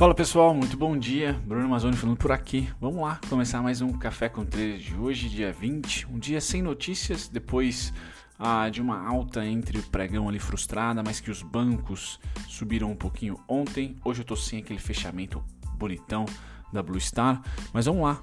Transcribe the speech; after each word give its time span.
Fala 0.00 0.14
pessoal, 0.14 0.54
muito 0.54 0.78
bom 0.78 0.96
dia. 0.96 1.34
Bruno 1.44 1.66
Amazônio 1.66 1.94
falando 1.94 2.16
por 2.16 2.32
aqui. 2.32 2.66
Vamos 2.80 3.02
lá 3.02 3.20
começar 3.28 3.60
mais 3.60 3.82
um 3.82 3.92
Café 3.92 4.30
com 4.30 4.46
Três 4.46 4.80
de 4.80 4.94
hoje, 4.94 5.28
dia 5.28 5.52
20. 5.52 6.08
Um 6.10 6.18
dia 6.18 6.40
sem 6.40 6.62
notícias, 6.62 7.28
depois 7.28 7.92
ah, 8.38 8.70
de 8.70 8.80
uma 8.80 9.06
alta 9.06 9.44
entre 9.44 9.78
o 9.78 9.82
pregão 9.82 10.26
ali 10.26 10.38
frustrada, 10.38 11.02
mas 11.04 11.20
que 11.20 11.30
os 11.30 11.42
bancos 11.42 12.18
subiram 12.48 12.90
um 12.90 12.96
pouquinho 12.96 13.38
ontem. 13.46 13.94
Hoje 14.02 14.22
eu 14.22 14.24
tô 14.24 14.34
sem 14.34 14.60
aquele 14.60 14.78
fechamento 14.78 15.44
bonitão 15.76 16.24
da 16.72 16.82
Blue 16.82 16.98
Star, 16.98 17.42
mas 17.70 17.84
vamos 17.84 18.00
lá 18.00 18.22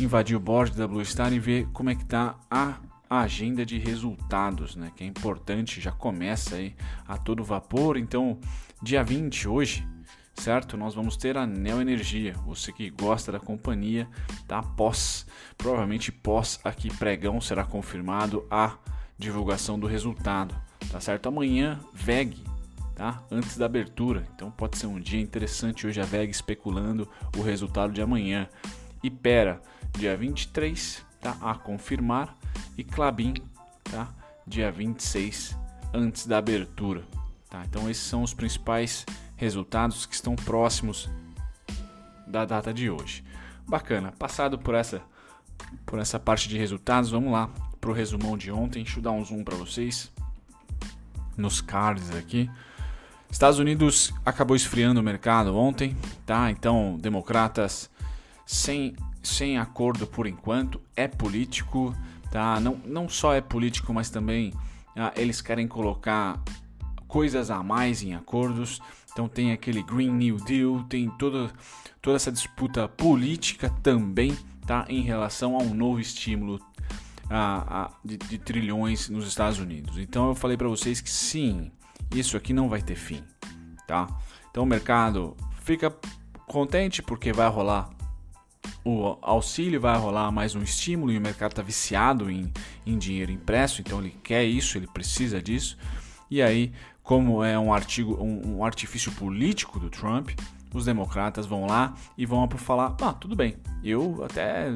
invadir 0.00 0.36
o 0.36 0.40
board 0.40 0.76
da 0.76 0.88
Blue 0.88 1.04
Star 1.04 1.32
e 1.32 1.38
ver 1.38 1.68
como 1.72 1.88
é 1.88 1.94
que 1.94 2.04
tá 2.04 2.34
a 2.50 2.78
agenda 3.08 3.64
de 3.64 3.78
resultados, 3.78 4.74
né? 4.74 4.90
Que 4.96 5.04
é 5.04 5.06
importante, 5.06 5.80
já 5.80 5.92
começa 5.92 6.56
aí 6.56 6.74
a 7.06 7.16
todo 7.16 7.44
vapor. 7.44 7.96
Então, 7.96 8.40
dia 8.82 9.04
20 9.04 9.46
hoje, 9.46 9.86
certo? 10.38 10.76
Nós 10.76 10.94
vamos 10.94 11.16
ter 11.16 11.36
a 11.36 11.46
Neo 11.46 11.80
Energia. 11.80 12.34
Você 12.46 12.72
que 12.72 12.90
gosta 12.90 13.32
da 13.32 13.40
companhia, 13.40 14.08
tá? 14.46 14.62
Pós, 14.62 15.26
provavelmente 15.56 16.12
pós 16.12 16.60
aqui 16.62 16.94
pregão 16.96 17.40
será 17.40 17.64
confirmado 17.64 18.46
a 18.50 18.76
divulgação 19.18 19.78
do 19.78 19.86
resultado, 19.86 20.54
tá 20.90 21.00
certo? 21.00 21.28
Amanhã 21.28 21.80
VEG, 21.92 22.36
tá? 22.94 23.22
Antes 23.30 23.56
da 23.56 23.66
abertura. 23.66 24.26
Então 24.34 24.50
pode 24.50 24.76
ser 24.78 24.86
um 24.86 25.00
dia 25.00 25.20
interessante 25.20 25.86
hoje 25.86 26.00
a 26.00 26.04
VEG 26.04 26.30
especulando 26.30 27.08
o 27.36 27.42
resultado 27.42 27.92
de 27.92 28.02
amanhã. 28.02 28.48
Ipera, 29.02 29.60
dia 29.96 30.16
23, 30.16 31.04
tá? 31.20 31.36
A 31.40 31.54
confirmar 31.54 32.36
e 32.76 32.84
Clabin, 32.84 33.34
tá? 33.84 34.08
Dia 34.46 34.70
26, 34.70 35.56
antes 35.92 36.26
da 36.26 36.38
abertura, 36.38 37.02
tá? 37.48 37.62
Então 37.68 37.90
esses 37.90 38.04
são 38.04 38.22
os 38.22 38.34
principais 38.34 39.04
resultados 39.36 40.06
que 40.06 40.14
estão 40.14 40.34
próximos 40.34 41.08
da 42.26 42.44
data 42.44 42.72
de 42.72 42.90
hoje. 42.90 43.24
Bacana. 43.66 44.12
Passado 44.12 44.58
por 44.58 44.74
essa 44.74 45.02
por 45.86 45.98
essa 45.98 46.20
parte 46.20 46.48
de 46.48 46.58
resultados, 46.58 47.10
vamos 47.10 47.32
lá 47.32 47.48
pro 47.80 47.92
resumão 47.92 48.36
de 48.36 48.50
ontem. 48.50 48.82
Deixa 48.82 48.98
eu 48.98 49.02
dar 49.02 49.12
um 49.12 49.24
zoom 49.24 49.42
para 49.42 49.56
vocês 49.56 50.12
nos 51.36 51.60
cards 51.60 52.14
aqui. 52.14 52.50
Estados 53.30 53.58
Unidos 53.58 54.12
acabou 54.24 54.56
esfriando 54.56 55.00
o 55.00 55.02
mercado 55.02 55.56
ontem, 55.56 55.96
tá? 56.24 56.50
Então, 56.50 56.96
democratas 57.00 57.90
sem, 58.44 58.94
sem 59.22 59.58
acordo 59.58 60.06
por 60.06 60.26
enquanto, 60.26 60.80
é 60.94 61.08
político, 61.08 61.94
tá? 62.30 62.60
Não, 62.60 62.80
não 62.84 63.08
só 63.08 63.34
é 63.34 63.40
político, 63.40 63.92
mas 63.92 64.10
também 64.10 64.52
ah, 64.94 65.12
eles 65.16 65.40
querem 65.40 65.66
colocar 65.66 66.40
coisas 67.06 67.50
a 67.50 67.62
mais 67.62 68.02
em 68.02 68.14
acordos. 68.14 68.80
Então 69.12 69.28
tem 69.28 69.52
aquele 69.52 69.82
Green 69.82 70.10
New 70.10 70.36
Deal, 70.36 70.84
tem 70.84 71.08
toda, 71.10 71.50
toda 72.02 72.16
essa 72.16 72.30
disputa 72.30 72.88
política 72.88 73.70
também, 73.82 74.36
tá? 74.66 74.84
Em 74.88 75.00
relação 75.00 75.56
a 75.56 75.62
um 75.62 75.72
novo 75.72 76.00
estímulo 76.00 76.60
a, 77.30 77.84
a, 77.84 77.90
de, 78.04 78.16
de 78.16 78.38
trilhões 78.38 79.08
nos 79.08 79.26
Estados 79.26 79.58
Unidos. 79.58 79.98
Então 79.98 80.28
eu 80.28 80.34
falei 80.34 80.56
para 80.56 80.68
vocês 80.68 81.00
que 81.00 81.10
sim, 81.10 81.70
isso 82.14 82.36
aqui 82.36 82.52
não 82.52 82.68
vai 82.68 82.82
ter 82.82 82.96
fim, 82.96 83.22
tá? 83.86 84.06
Então 84.50 84.62
o 84.62 84.66
mercado 84.66 85.36
fica 85.62 85.94
contente 86.46 87.02
porque 87.02 87.32
vai 87.32 87.48
rolar 87.48 87.90
o 88.84 89.18
auxílio, 89.20 89.80
vai 89.80 89.98
rolar 89.98 90.30
mais 90.30 90.54
um 90.54 90.62
estímulo 90.62 91.10
e 91.10 91.18
o 91.18 91.20
mercado 91.20 91.52
está 91.52 91.62
viciado 91.62 92.30
em, 92.30 92.52
em 92.84 92.96
dinheiro 92.96 93.32
impresso, 93.32 93.80
então 93.80 93.98
ele 94.00 94.16
quer 94.22 94.44
isso, 94.44 94.78
ele 94.78 94.86
precisa 94.86 95.42
disso. 95.42 95.76
E 96.30 96.40
aí, 96.40 96.72
como 97.06 97.44
é 97.44 97.56
um 97.56 97.72
artigo, 97.72 98.20
um, 98.20 98.56
um 98.56 98.64
artifício 98.64 99.12
político 99.12 99.78
do 99.78 99.88
Trump, 99.88 100.30
os 100.74 100.84
democratas 100.84 101.46
vão 101.46 101.64
lá 101.64 101.94
e 102.18 102.26
vão 102.26 102.48
falar: 102.58 102.96
ah, 103.00 103.12
tudo 103.12 103.36
bem, 103.36 103.56
eu 103.82 104.24
até 104.24 104.72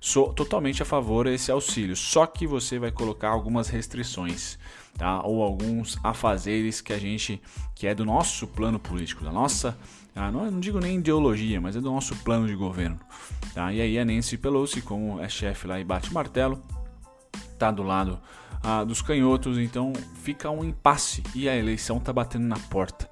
sou 0.00 0.32
totalmente 0.32 0.82
a 0.82 0.86
favor 0.86 1.26
desse 1.26 1.52
auxílio, 1.52 1.94
só 1.94 2.26
que 2.26 2.46
você 2.46 2.78
vai 2.78 2.90
colocar 2.90 3.28
algumas 3.28 3.68
restrições, 3.68 4.58
tá? 4.96 5.22
Ou 5.24 5.42
alguns 5.42 5.98
afazeres 6.02 6.80
que 6.80 6.94
a 6.94 6.98
gente, 6.98 7.38
que 7.74 7.86
é 7.86 7.94
do 7.94 8.06
nosso 8.06 8.46
plano 8.46 8.78
político, 8.78 9.22
da 9.22 9.30
nossa, 9.30 9.76
ah, 10.16 10.32
não, 10.32 10.50
não, 10.50 10.60
digo 10.60 10.80
nem 10.80 10.96
ideologia, 10.96 11.60
mas 11.60 11.76
é 11.76 11.82
do 11.82 11.92
nosso 11.92 12.16
plano 12.16 12.46
de 12.46 12.54
governo, 12.54 12.98
tá? 13.52 13.70
E 13.74 13.82
aí 13.82 13.98
a 13.98 14.06
Nancy 14.06 14.38
Pelosi, 14.38 14.80
como 14.80 15.20
é 15.20 15.28
chefe 15.28 15.66
lá 15.66 15.78
e 15.78 15.84
bate 15.84 16.10
martelo, 16.14 16.62
tá 17.58 17.70
do 17.70 17.82
lado 17.82 18.18
ah, 18.64 18.82
dos 18.82 19.02
canhotos, 19.02 19.58
então 19.58 19.92
fica 20.22 20.50
um 20.50 20.64
impasse 20.64 21.22
e 21.34 21.48
a 21.48 21.54
eleição 21.54 22.00
tá 22.00 22.12
batendo 22.12 22.46
na 22.46 22.58
porta. 22.58 23.10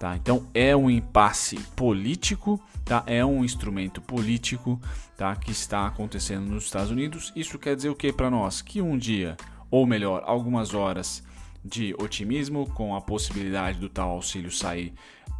Tá? 0.00 0.16
Então 0.16 0.48
é 0.54 0.74
um 0.74 0.90
impasse 0.90 1.56
político, 1.76 2.60
tá? 2.84 3.04
é 3.06 3.24
um 3.24 3.44
instrumento 3.44 4.00
político 4.00 4.80
tá? 5.16 5.36
que 5.36 5.52
está 5.52 5.86
acontecendo 5.86 6.46
nos 6.46 6.64
Estados 6.64 6.90
Unidos. 6.90 7.32
Isso 7.36 7.58
quer 7.58 7.76
dizer 7.76 7.90
o 7.90 7.94
que 7.94 8.12
para 8.12 8.30
nós? 8.30 8.62
Que 8.62 8.80
um 8.80 8.96
dia, 8.96 9.36
ou 9.70 9.86
melhor, 9.86 10.22
algumas 10.24 10.74
horas 10.74 11.22
de 11.64 11.94
otimismo 11.98 12.68
com 12.70 12.96
a 12.96 13.00
possibilidade 13.00 13.78
do 13.78 13.88
tal 13.88 14.10
auxílio 14.10 14.50
sair 14.50 14.92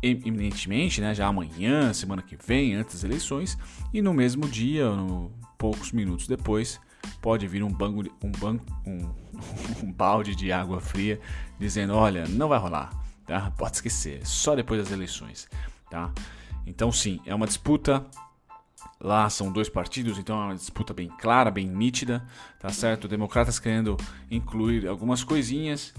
iminentemente, 0.02 1.00
né? 1.00 1.14
já 1.14 1.26
amanhã, 1.26 1.92
semana 1.92 2.22
que 2.22 2.36
vem, 2.36 2.74
antes 2.74 2.96
das 2.96 3.04
eleições, 3.04 3.58
e 3.92 4.02
no 4.02 4.12
mesmo 4.12 4.46
dia, 4.46 4.90
no, 4.90 5.32
poucos 5.56 5.92
minutos 5.92 6.26
depois, 6.26 6.78
pode 7.20 7.46
vir 7.46 7.62
um, 7.62 7.70
banco, 7.70 8.02
um, 8.22 8.30
banco, 8.32 8.64
um, 8.86 9.10
um 9.86 9.92
balde 9.92 10.34
de 10.34 10.52
água 10.52 10.80
fria 10.80 11.20
dizendo: 11.58 11.94
olha, 11.94 12.26
não 12.28 12.48
vai 12.48 12.58
rolar 12.58 13.04
tá? 13.26 13.50
Pode 13.56 13.76
esquecer, 13.76 14.26
só 14.26 14.54
depois 14.54 14.80
das 14.80 14.92
eleições, 14.92 15.48
tá? 15.90 16.12
Então 16.66 16.90
sim, 16.92 17.20
é 17.26 17.34
uma 17.34 17.46
disputa. 17.46 18.04
Lá 19.00 19.28
são 19.28 19.52
dois 19.52 19.68
partidos, 19.68 20.18
então 20.18 20.40
é 20.40 20.44
uma 20.46 20.54
disputa 20.54 20.94
bem 20.94 21.08
clara, 21.08 21.50
bem 21.50 21.66
nítida, 21.66 22.26
tá 22.58 22.70
certo? 22.70 23.08
Democratas 23.08 23.58
querendo 23.58 23.98
incluir 24.30 24.86
algumas 24.86 25.22
coisinhas 25.22 25.92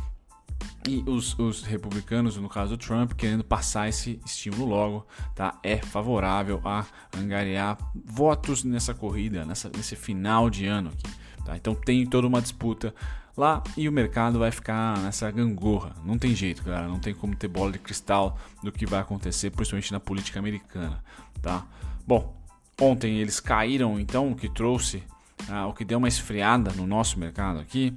e 0.88 1.04
os, 1.08 1.38
os, 1.40 1.64
republicanos, 1.64 2.38
no 2.38 2.48
caso 2.48 2.78
do 2.78 2.78
Trump, 2.78 3.14
querendo 3.14 3.44
passar 3.44 3.90
esse 3.90 4.20
estímulo 4.26 4.66
logo, 4.66 5.08
tá? 5.34 5.58
É 5.64 5.78
favorável 5.78 6.62
a 6.64 6.86
angariar 7.18 7.78
votos 8.06 8.64
nessa 8.64 8.94
corrida, 8.94 9.44
nessa, 9.46 9.70
nesse 9.76 9.96
final 9.96 10.50
de 10.50 10.66
ano 10.68 10.90
aqui, 10.90 11.16
tá? 11.44 11.58
Então 11.58 11.74
tem 11.74 12.06
toda 12.06 12.28
uma 12.28 12.42
disputa 12.42 12.94
lá 13.36 13.64
e 13.76 13.90
o 13.90 13.92
mercado 13.92 14.40
vai 14.40 14.52
ficar 14.52 15.00
nessa 15.00 15.30
gangorra. 15.32 15.96
Não 16.06 16.18
tem 16.18 16.36
jeito, 16.36 16.64
galera, 16.64 16.88
não 16.88 17.00
tem 17.00 17.14
como 17.14 17.36
ter 17.36 17.48
bola 17.48 17.72
de 17.72 17.80
cristal 17.80 18.38
do 18.64 18.72
que 18.72 18.86
vai 18.86 19.00
acontecer, 19.00 19.50
principalmente 19.50 19.92
na 19.92 20.00
política 20.00 20.40
americana, 20.40 21.04
tá? 21.42 21.66
Bom, 22.06 22.40
ontem 22.80 23.18
eles 23.18 23.40
caíram, 23.40 24.00
então, 24.00 24.32
o 24.32 24.36
que 24.36 24.48
trouxe, 24.48 25.04
ah, 25.50 25.68
o 25.68 25.74
que 25.74 25.84
deu 25.84 25.98
uma 25.98 26.08
esfriada 26.08 26.72
no 26.74 26.86
nosso 26.86 27.20
mercado 27.20 27.60
aqui. 27.60 27.96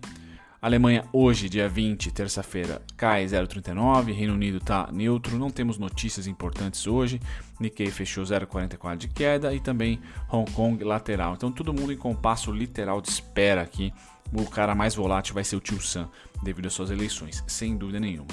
Alemanha 0.61 1.05
hoje, 1.13 1.49
dia 1.49 1.69
20, 1.69 2.11
terça-feira, 2.11 2.83
cai 2.97 3.25
0,39, 3.25 4.13
Reino 4.13 4.35
Unido 4.35 4.59
está 4.59 4.89
neutro, 4.93 5.39
não 5.39 5.51
temos 5.51 5.79
notícias 5.79 6.27
importantes 6.27 6.85
hoje, 6.85 7.21
Nikkei 7.61 7.93
fechou 7.93 8.25
0,44 8.25 8.97
de 8.97 9.07
queda 9.07 9.55
e 9.55 9.61
também 9.61 10.01
Hong 10.29 10.51
Kong 10.51 10.83
lateral. 10.83 11.35
Então 11.35 11.53
todo 11.53 11.73
mundo 11.73 11.93
em 11.93 11.97
compasso 11.97 12.51
literal 12.51 13.01
de 13.01 13.09
espera 13.09 13.63
aqui 13.63 13.93
o 14.33 14.45
cara 14.51 14.75
mais 14.75 14.97
volátil 14.97 15.33
vai 15.33 15.45
ser 15.45 15.55
o 15.55 15.61
Tio 15.61 15.81
Sam 15.81 16.09
devido 16.43 16.67
às 16.67 16.73
suas 16.73 16.91
eleições, 16.91 17.43
sem 17.47 17.77
dúvida 17.77 18.01
nenhuma. 18.01 18.29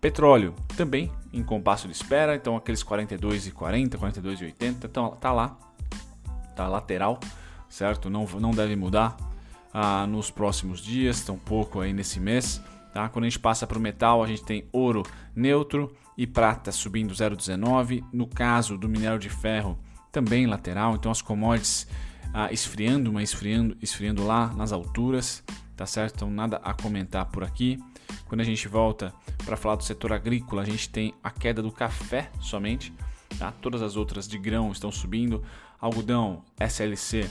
Petróleo 0.00 0.54
também 0.74 1.12
em 1.34 1.42
compasso 1.42 1.86
de 1.86 1.92
espera, 1.92 2.34
então 2.34 2.56
aqueles 2.56 2.82
42,40, 2.82 3.90
42,80 3.90 4.84
então, 4.84 5.10
tá 5.16 5.32
lá, 5.32 5.58
tá 6.56 6.66
lateral, 6.66 7.20
certo? 7.68 8.08
Não, 8.08 8.24
não 8.40 8.52
deve 8.52 8.74
mudar 8.74 9.16
ah, 9.80 10.08
nos 10.08 10.28
próximos 10.28 10.80
dias, 10.80 11.20
tampouco 11.20 11.78
aí 11.80 11.92
nesse 11.92 12.18
mês. 12.18 12.60
Tá? 12.92 13.08
Quando 13.08 13.26
a 13.26 13.28
gente 13.28 13.38
passa 13.38 13.64
para 13.64 13.78
o 13.78 13.80
metal, 13.80 14.24
a 14.24 14.26
gente 14.26 14.42
tem 14.42 14.68
ouro 14.72 15.04
neutro 15.36 15.94
e 16.16 16.26
prata 16.26 16.72
subindo 16.72 17.14
0,19. 17.14 18.02
No 18.12 18.26
caso 18.26 18.76
do 18.76 18.88
minério 18.88 19.20
de 19.20 19.28
ferro, 19.28 19.78
também 20.10 20.48
lateral, 20.48 20.96
então 20.96 21.12
as 21.12 21.22
commodities 21.22 21.86
ah, 22.34 22.52
esfriando, 22.52 23.12
mas 23.12 23.28
esfriando, 23.28 23.76
esfriando 23.80 24.26
lá 24.26 24.52
nas 24.52 24.72
alturas, 24.72 25.44
tá 25.76 25.86
certo? 25.86 26.16
Então 26.16 26.30
nada 26.30 26.60
a 26.64 26.74
comentar 26.74 27.26
por 27.26 27.44
aqui. 27.44 27.78
Quando 28.26 28.40
a 28.40 28.44
gente 28.44 28.66
volta 28.66 29.14
para 29.44 29.56
falar 29.56 29.76
do 29.76 29.84
setor 29.84 30.12
agrícola, 30.12 30.62
a 30.62 30.66
gente 30.66 30.88
tem 30.88 31.14
a 31.22 31.30
queda 31.30 31.62
do 31.62 31.70
café 31.70 32.32
somente, 32.40 32.92
tá? 33.38 33.52
Todas 33.62 33.80
as 33.80 33.94
outras 33.94 34.26
de 34.26 34.38
grão 34.38 34.72
estão 34.72 34.90
subindo. 34.90 35.40
Algodão, 35.80 36.42
SLC 36.58 37.30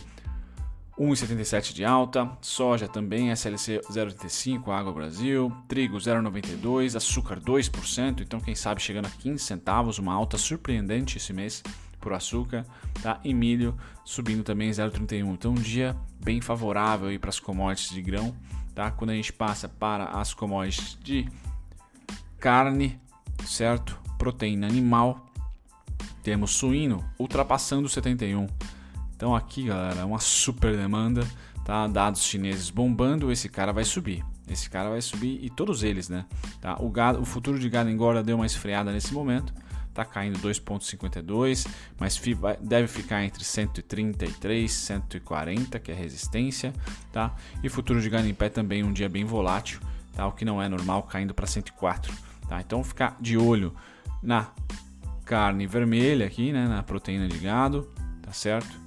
1,77 0.99 1.73
de 1.73 1.85
alta, 1.85 2.29
soja 2.41 2.88
também 2.88 3.31
SLC 3.31 3.79
0,85, 3.89 4.69
água 4.69 4.91
Brasil, 4.91 5.51
trigo 5.67 5.97
0,92, 5.97 6.95
açúcar 6.95 7.39
2%, 7.39 8.21
então 8.21 8.39
quem 8.39 8.55
sabe 8.55 8.81
chegando 8.81 9.05
a 9.05 9.09
15 9.09 9.44
centavos, 9.44 9.99
uma 9.99 10.13
alta 10.13 10.38
surpreendente 10.38 11.17
esse 11.17 11.31
mês 11.31 11.63
por 11.99 12.13
açúcar, 12.13 12.65
tá? 13.01 13.19
E 13.23 13.33
milho 13.33 13.77
subindo 14.03 14.44
também 14.44 14.71
0,31. 14.71 15.33
Então 15.33 15.51
um 15.51 15.55
dia 15.55 15.95
bem 16.23 16.41
favorável 16.41 17.17
para 17.19 17.29
as 17.29 17.39
commodities 17.39 17.94
de 17.94 18.01
grão, 18.01 18.35
tá? 18.73 18.89
Quando 18.89 19.11
a 19.11 19.15
gente 19.15 19.31
passa 19.31 19.69
para 19.69 20.05
as 20.05 20.33
commodities 20.33 20.97
de 21.03 21.29
carne, 22.39 22.99
certo? 23.45 23.99
Proteína 24.17 24.67
animal, 24.67 25.27
Temos 26.27 26.51
suíno 26.51 27.05
ultrapassando 27.17 27.88
71. 27.88 28.47
Então 29.18 29.36
aqui, 29.36 29.64
galera, 29.64 30.02
é 30.02 30.06
uma 30.06 30.19
super 30.19 30.78
demanda, 30.78 31.28
tá? 31.66 31.88
Dados 31.88 32.24
chineses 32.24 32.69
bombando, 32.69 33.31
esse 33.31 33.50
cara 33.50 33.74
vai 33.74 33.84
subir. 33.84 34.24
Esse 34.48 34.69
cara 34.69 34.92
vai 34.92 35.02
subir 35.02 35.44
e 35.44 35.50
todos 35.50 35.81
eles, 35.81 36.08
né? 36.08 36.25
Tá? 36.62 36.78
O, 36.80 36.88
gado, 36.88 37.19
o 37.19 37.25
futuro 37.25 37.58
de 37.58 37.68
gado 37.68 37.90
engorda 37.90 38.24
deu 38.24 38.36
uma 38.36 38.46
esfriada 38.46 38.92
nesse 38.92 39.12
momento, 39.16 39.52
tá 39.92 40.06
caindo 40.06 40.38
2,52, 40.38 41.68
mas 42.00 42.22
deve 42.62 42.88
ficar 42.88 43.24
entre 43.24 43.44
133 43.44 44.72
e 44.72 44.74
140, 44.74 45.80
que 45.80 45.92
é 45.92 45.96
resistência, 45.96 46.72
tá? 47.12 47.36
E 47.64 47.69
futuro 47.69 48.00
de 48.00 48.10
gado 48.12 48.28
em 48.28 48.36
pé 48.36 48.50
também 48.50 48.84
um 48.84 48.94
dia 48.94 49.10
bem 49.10 49.25
volátil, 49.25 49.80
tá? 50.14 50.28
O 50.28 50.31
que 50.31 50.46
não 50.46 50.62
é 50.62 50.69
normal, 50.69 51.02
caindo 51.04 51.34
para 51.34 51.48
104, 51.48 52.14
tá? 52.48 52.62
Então 52.62 52.84
ficar 52.84 53.18
de 53.19 53.36
olho 53.36 53.74
na 54.22 54.52
carne 55.25 55.66
vermelha 55.66 56.28
aqui, 56.28 56.54
né? 56.54 56.68
Na 56.68 56.84
proteína 56.84 57.28
de 57.28 57.40
gado, 57.40 57.92
tá 58.22 58.31
certo? 58.31 58.87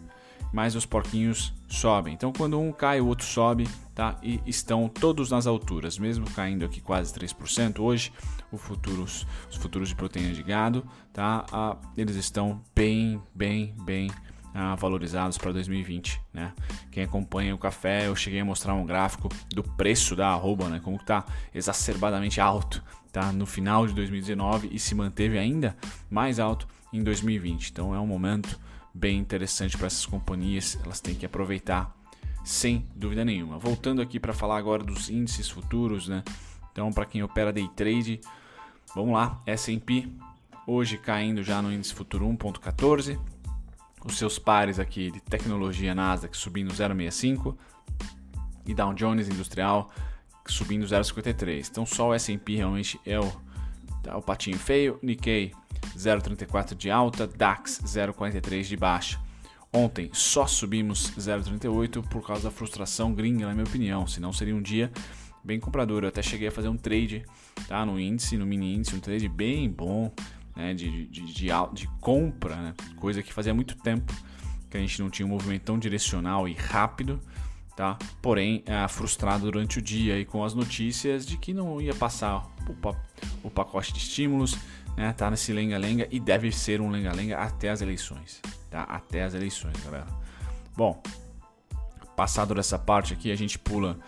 Mas 0.52 0.75
os 0.75 0.85
porquinhos 0.85 1.52
sobem. 1.69 2.14
Então 2.14 2.32
quando 2.32 2.58
um 2.58 2.73
cai, 2.73 3.00
o 3.00 3.06
outro 3.06 3.26
sobe, 3.26 3.69
tá? 3.94 4.17
E 4.23 4.41
estão 4.47 4.88
todos 4.88 5.31
nas 5.31 5.47
alturas, 5.47 5.99
mesmo 5.99 6.29
caindo 6.31 6.64
aqui 6.64 6.81
quase 6.81 7.12
3% 7.14 7.81
hoje, 7.81 8.12
futuros, 8.58 9.26
os 9.50 9.56
futuros 9.56 9.88
de 9.88 9.94
proteína 9.94 10.32
de 10.32 10.43
gado, 10.43 10.85
tá? 11.12 11.44
Ah, 11.52 11.76
eles 11.97 12.17
estão 12.17 12.61
bem, 12.75 13.23
bem, 13.35 13.75
bem 13.85 14.11
ah, 14.55 14.75
valorizados 14.75 15.38
para 15.38 15.52
2020, 15.52 16.20
né? 16.32 16.53
Quem 16.91 17.05
acompanha 17.05 17.55
o 17.55 17.58
café, 17.58 18.06
eu 18.06 18.17
cheguei 18.17 18.41
a 18.41 18.44
mostrar 18.44 18.75
um 18.75 18.85
gráfico 18.85 19.29
do 19.50 19.62
preço 19.62 20.17
da 20.17 20.29
arroba, 20.29 20.69
né? 20.69 20.81
Como 20.82 20.96
está 20.96 21.25
exacerbadamente 21.55 22.41
alto, 22.41 22.82
tá? 23.12 23.32
No 23.32 23.46
final 23.46 23.87
de 23.87 23.94
2019 23.94 24.70
e 24.73 24.79
se 24.79 24.94
manteve 24.94 25.38
ainda 25.38 25.76
mais 26.11 26.41
alto 26.41 26.67
em 26.93 27.03
2020. 27.03 27.70
Então 27.70 27.94
é 27.94 28.00
um 28.00 28.06
momento 28.06 28.58
bem 28.92 29.19
interessante 29.19 29.76
para 29.76 29.87
essas 29.87 30.06
companhias, 30.06 30.78
elas 30.84 31.00
têm 31.00 31.14
que 31.14 31.26
aproveitar 31.26 31.94
sem 32.44 32.87
dúvida 32.94 33.25
nenhuma. 33.25 33.58
Voltando 33.58 34.02
aqui 34.02 34.19
para 34.19 34.32
falar 34.32 34.56
agora 34.56 34.82
dos 34.82 35.10
índices 35.10 35.48
futuros, 35.48 36.08
né? 36.08 36.22
Então, 36.72 36.90
para 36.92 37.04
quem 37.04 37.22
opera 37.22 37.52
day 37.52 37.69
trade, 37.76 38.20
vamos 38.94 39.14
lá, 39.14 39.40
S&P 39.46 40.08
hoje 40.66 40.96
caindo 40.98 41.42
já 41.42 41.60
no 41.60 41.72
índice 41.72 41.92
futuro 41.92 42.26
1.14, 42.26 43.19
os 44.04 44.16
seus 44.16 44.38
pares 44.38 44.78
aqui 44.78 45.10
de 45.10 45.20
tecnologia 45.20 45.94
Nasdaq 45.94 46.36
subindo 46.36 46.72
0,65 46.72 47.56
e 48.64 48.72
Dow 48.72 48.94
Jones 48.94 49.28
Industrial 49.28 49.90
subindo 50.46 50.86
0,53. 50.86 51.69
Então, 51.70 51.84
só 51.84 52.08
o 52.08 52.14
S&P 52.14 52.56
realmente 52.56 53.00
é 53.04 53.19
o, 53.19 53.31
tá, 54.02 54.16
o 54.16 54.22
patinho 54.22 54.58
feio, 54.58 54.98
Nikkei 55.02 55.52
0,34 55.96 56.75
de 56.75 56.90
alta, 56.90 57.26
DAX 57.26 57.81
0,43 57.84 58.62
de 58.62 58.76
baixa. 58.76 59.20
Ontem 59.72 60.10
só 60.12 60.46
subimos 60.46 61.12
0,38 61.16 62.02
por 62.08 62.26
causa 62.26 62.44
da 62.44 62.50
frustração 62.50 63.14
gringa, 63.14 63.46
na 63.46 63.52
minha 63.52 63.64
opinião. 63.64 64.06
Senão 64.06 64.32
seria 64.32 64.54
um 64.54 64.62
dia 64.62 64.90
bem 65.44 65.60
comprador. 65.60 66.02
Eu 66.02 66.08
até 66.08 66.22
cheguei 66.22 66.48
a 66.48 66.52
fazer 66.52 66.69
um 66.69 66.76
trade 66.76 67.25
tá, 67.69 67.87
no 67.87 67.98
índice, 67.98 68.37
no 68.37 68.44
mini 68.44 68.75
índice, 68.75 68.96
um 68.96 69.00
trade 69.00 69.28
bem 69.28 69.70
bom 69.70 70.12
né, 70.56 70.75
de, 70.75 71.06
de, 71.06 71.22
de, 71.22 71.46
de, 71.72 71.88
compra, 72.00 72.56
né, 72.56 72.75
coisa 72.96 73.22
que 73.22 73.32
fazia 73.32 73.54
muito 73.54 73.76
tempo 73.76 74.12
que 74.69 74.76
a 74.76 74.81
gente 74.81 75.00
não 75.00 75.10
tinha 75.10 75.26
um 75.26 75.31
movimento 75.31 75.62
tão 75.62 75.78
direcional 75.78 76.48
e 76.48 76.54
rápido. 76.54 77.20
Tá? 77.76 77.96
Porém, 78.20 78.62
é, 78.66 78.86
frustrado 78.88 79.50
durante 79.50 79.78
o 79.78 79.82
dia 79.82 80.19
e 80.19 80.25
com 80.25 80.44
as 80.44 80.52
notícias 80.52 81.25
de 81.25 81.36
que 81.36 81.54
não 81.54 81.81
ia 81.81 81.94
passar 81.94 82.46
o, 82.69 83.46
o 83.46 83.50
pacote 83.50 83.93
de 83.93 84.00
estímulos, 84.00 84.56
né? 84.96 85.12
Tá 85.12 85.31
nesse 85.31 85.52
lenga-lenga 85.52 86.08
e 86.10 86.20
deve 86.20 86.52
ser 86.52 86.81
um 86.81 86.90
lenga-lenga 86.90 87.38
até 87.38 87.70
as 87.70 87.81
eleições, 87.81 88.40
tá? 88.70 88.82
Até 88.82 89.25
as 89.25 89.34
eleições, 89.34 89.75
galera. 89.84 90.06
Bom, 90.76 91.02
passado 92.16 92.54
dessa 92.54 92.78
parte 92.78 93.12
aqui, 93.12 93.31
a 93.31 93.37
gente 93.37 93.58
pula 93.58 93.98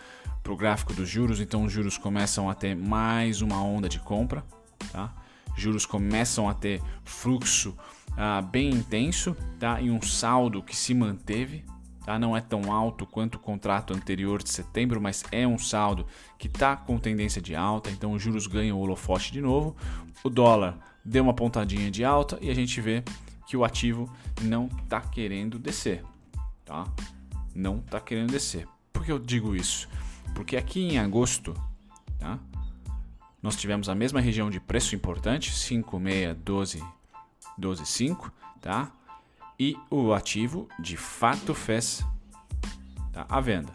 pro 0.43 0.55
gráfico 0.55 0.93
dos 0.93 1.09
juros, 1.09 1.39
então 1.39 1.63
os 1.63 1.71
juros 1.71 1.97
começam 1.97 2.49
a 2.49 2.53
ter 2.53 2.75
mais 2.75 3.41
uma 3.41 3.63
onda 3.63 3.87
de 3.87 3.99
compra, 3.99 4.43
tá? 4.91 5.13
Juros 5.55 5.85
começam 5.85 6.49
a 6.49 6.53
ter 6.53 6.81
fluxo 7.03 7.75
ah, 8.17 8.41
bem 8.41 8.69
intenso, 8.69 9.35
tá? 9.59 9.81
E 9.81 9.89
um 9.89 10.01
saldo 10.01 10.61
que 10.61 10.75
se 10.75 10.93
manteve, 10.93 11.63
tá? 12.05 12.19
Não 12.19 12.35
é 12.35 12.41
tão 12.41 12.71
alto 12.71 13.05
quanto 13.05 13.35
o 13.35 13.39
contrato 13.39 13.93
anterior 13.93 14.41
de 14.41 14.49
setembro, 14.49 15.01
mas 15.01 15.23
é 15.31 15.47
um 15.47 15.57
saldo 15.57 16.05
que 16.37 16.47
está 16.47 16.75
com 16.75 16.97
tendência 16.97 17.41
de 17.41 17.55
alta, 17.55 17.89
então 17.89 18.13
os 18.13 18.21
juros 18.21 18.47
ganham 18.47 18.77
o 18.77 18.81
holofote 18.81 19.31
de 19.31 19.41
novo. 19.41 19.75
O 20.23 20.29
dólar 20.29 20.77
deu 21.03 21.23
uma 21.23 21.33
pontadinha 21.33 21.89
de 21.89 22.03
alta 22.03 22.37
e 22.41 22.49
a 22.49 22.53
gente 22.53 22.79
vê 22.79 23.03
que 23.47 23.57
o 23.57 23.63
ativo 23.63 24.11
não 24.41 24.69
está 24.83 25.01
querendo 25.01 25.59
descer, 25.59 26.03
tá? 26.65 26.85
Não 27.53 27.77
está 27.77 27.99
querendo 27.99 28.31
descer. 28.31 28.67
Por 28.91 29.05
que 29.05 29.11
eu 29.11 29.19
digo 29.19 29.55
isso? 29.55 29.87
Porque 30.33 30.57
aqui 30.57 30.81
em 30.81 30.97
agosto, 30.97 31.53
tá? 32.17 32.39
Nós 33.41 33.55
tivemos 33.55 33.89
a 33.89 33.95
mesma 33.95 34.21
região 34.21 34.49
de 34.49 34.59
preço 34.59 34.95
importante, 34.95 35.51
5,612 35.53 36.81
12,5, 37.59 38.31
tá? 38.61 38.91
E 39.59 39.75
o 39.89 40.13
ativo 40.13 40.67
de 40.79 40.97
fato 40.97 41.53
fez 41.53 42.05
tá, 43.11 43.25
a 43.29 43.39
venda. 43.39 43.73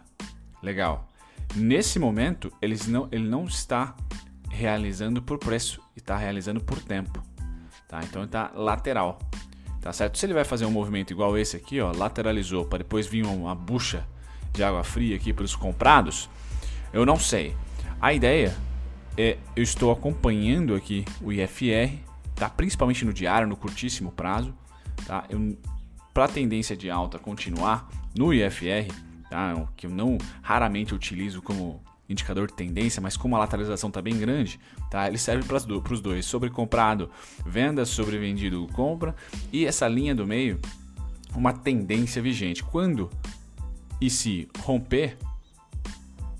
Legal. 0.61 1.07
Nesse 1.55 1.97
momento, 1.97 2.51
eles 2.61 2.87
não, 2.87 3.07
ele 3.11 3.27
não 3.27 3.45
está 3.45 3.95
realizando 4.49 5.21
por 5.21 5.37
preço, 5.37 5.81
está 5.95 6.17
realizando 6.17 6.61
por 6.61 6.81
tempo. 6.81 7.23
Tá? 7.87 8.01
Então 8.03 8.23
está 8.23 8.51
lateral. 8.53 9.19
Tá 9.81 9.93
certo? 9.93 10.17
Se 10.17 10.25
ele 10.25 10.33
vai 10.33 10.43
fazer 10.43 10.65
um 10.65 10.71
movimento 10.71 11.11
igual 11.11 11.37
esse 11.37 11.55
aqui, 11.55 11.79
ó, 11.79 11.91
lateralizou 11.91 12.65
para 12.65 12.79
depois 12.79 13.07
vir 13.07 13.25
uma 13.25 13.55
bucha 13.55 14.05
de 14.51 14.63
água 14.63 14.83
fria 14.83 15.15
aqui 15.15 15.31
para 15.31 15.45
os 15.45 15.55
comprados, 15.55 16.29
eu 16.91 17.05
não 17.05 17.17
sei. 17.17 17.55
A 18.01 18.13
ideia 18.13 18.55
é, 19.17 19.37
eu 19.55 19.63
estou 19.63 19.91
acompanhando 19.91 20.75
aqui 20.75 21.05
o 21.21 21.31
IFR, 21.31 21.97
tá? 22.35 22.49
principalmente 22.49 23.05
no 23.05 23.13
diário, 23.13 23.47
no 23.47 23.55
curtíssimo 23.55 24.11
prazo. 24.11 24.53
Tá? 25.05 25.25
Para 26.13 26.25
a 26.25 26.27
tendência 26.27 26.75
de 26.75 26.89
alta 26.89 27.19
continuar 27.19 27.89
no 28.17 28.33
IFR, 28.33 28.91
tá? 29.29 29.67
que 29.75 29.85
eu 29.85 29.91
não 29.91 30.17
raramente 30.41 30.93
utilizo 30.93 31.41
como 31.41 31.81
indicador 32.07 32.47
de 32.47 32.53
tendência, 32.53 33.01
mas 33.01 33.15
como 33.15 33.35
a 33.35 33.39
lateralização 33.39 33.89
está 33.89 34.01
bem 34.01 34.17
grande, 34.17 34.59
tá? 34.89 35.07
ele 35.07 35.17
serve 35.17 35.47
para 35.47 35.57
os 35.93 36.01
dois: 36.01 36.25
sobre 36.25 36.49
comprado, 36.49 37.09
venda, 37.45 37.85
sobre 37.85 38.17
vendido, 38.17 38.67
compra, 38.73 39.15
e 39.53 39.65
essa 39.65 39.87
linha 39.87 40.15
do 40.15 40.25
meio, 40.25 40.59
uma 41.35 41.53
tendência 41.53 42.21
vigente. 42.21 42.63
Quando 42.63 43.09
e 44.01 44.09
se 44.09 44.47
romper, 44.61 45.17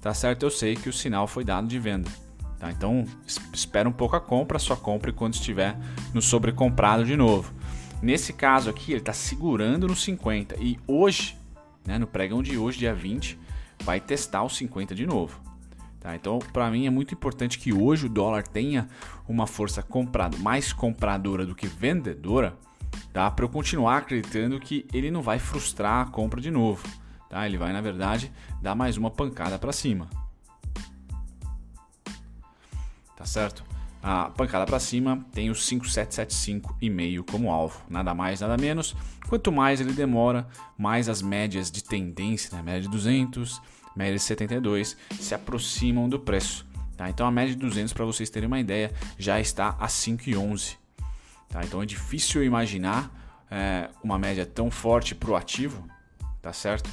tá 0.02 0.14
certo? 0.14 0.44
Eu 0.44 0.50
sei 0.50 0.76
que 0.76 0.90
o 0.90 0.94
sinal 0.94 1.28
foi 1.28 1.44
dado 1.44 1.68
de 1.68 1.78
venda. 1.78 2.10
Tá? 2.58 2.72
Então 2.72 3.06
espera 3.54 3.88
um 3.88 3.92
pouco 3.92 4.16
a 4.16 4.22
compra, 4.22 4.60
só 4.60 4.76
compre 4.76 5.12
quando 5.12 5.34
estiver 5.34 5.78
no 6.14 6.22
sobrecomprado 6.22 7.06
de 7.06 7.16
novo. 7.16 7.54
Nesse 8.02 8.32
caso 8.32 8.70
aqui, 8.70 8.92
ele 8.92 9.00
está 9.00 9.14
segurando 9.14 9.88
no 9.88 9.96
50 9.96 10.56
e 10.60 10.80
hoje, 10.88 11.38
né, 11.86 11.98
no 11.98 12.08
pregão 12.08 12.42
de 12.42 12.58
hoje, 12.58 12.80
dia 12.80 12.94
20, 12.94 13.38
vai 13.84 14.00
testar 14.00 14.44
o 14.44 14.50
50 14.50 14.96
de 14.96 15.06
novo. 15.06 15.40
Tá? 16.00 16.16
Então, 16.16 16.40
para 16.54 16.72
mim 16.72 16.86
é 16.86 16.90
muito 16.90 17.14
importante 17.14 17.60
que 17.60 17.74
hoje 17.74 18.06
o 18.06 18.10
dólar 18.10 18.48
tenha 18.48 18.88
uma 19.28 19.46
força 19.46 19.84
comprado, 19.84 20.38
mais 20.40 20.72
compradora 20.72 21.46
do 21.46 21.54
que 21.54 21.68
vendedora, 21.68 22.58
tá? 23.12 23.30
para 23.30 23.44
eu 23.44 23.50
continuar 23.50 23.98
acreditando 23.98 24.60
que 24.60 24.88
ele 24.94 25.12
não 25.12 25.22
vai 25.22 25.40
frustrar 25.40 26.08
a 26.08 26.10
compra 26.10 26.40
de 26.40 26.50
novo. 26.50 26.88
Tá? 27.30 27.46
Ele 27.46 27.58
vai, 27.58 27.74
na 27.74 27.82
verdade, 27.82 28.32
dar 28.62 28.76
mais 28.76 28.96
uma 28.96 29.12
pancada 29.12 29.60
para 29.60 29.74
cima 29.74 30.10
tá 33.20 33.26
certo? 33.26 33.69
A 34.02 34.30
pancada 34.30 34.66
para 34.66 34.80
cima 34.80 35.26
tem 35.34 35.50
o 35.50 35.56
5775 35.56 36.78
e 36.82 36.90
meio 36.90 37.24
como 37.24 37.52
alvo, 37.52 37.82
nada 37.90 38.14
mais, 38.14 38.40
nada 38.40 38.58
menos. 38.58 38.96
Quanto 39.28 39.52
mais 39.52 39.82
ele 39.82 39.92
demora, 39.92 40.48
mais 40.78 41.10
as 41.10 41.22
médias 41.22 41.70
de 41.70 41.84
tendência, 41.84 42.56
né? 42.56 42.64
média 42.64 42.82
de 42.82 42.88
200, 42.90 43.62
média 43.96 44.14
de 44.14 44.22
72, 44.22 44.96
se 45.20 45.36
aproximam 45.36 46.08
do 46.08 46.18
preço. 46.18 46.66
Tá? 46.96 47.10
Então 47.10 47.28
a 47.28 47.32
média 47.32 47.54
de 47.54 47.60
200, 47.60 47.92
para 47.92 48.06
vocês 48.06 48.30
terem 48.30 48.48
uma 48.48 48.60
ideia, 48.60 48.94
já 49.18 49.40
está 49.40 49.76
a 49.80 49.88
5,11. 49.88 50.78
Tá? 51.50 51.62
Então 51.64 51.82
é 51.84 51.86
difícil 51.86 52.44
imaginar 52.44 53.12
é, 53.52 53.90
uma 54.02 54.18
média 54.18 54.46
tão 54.46 54.72
forte 54.72 55.14
para 55.14 55.32
o 55.32 55.36
ativo, 55.36 55.86
tá 56.42 56.54
certo? 56.54 56.90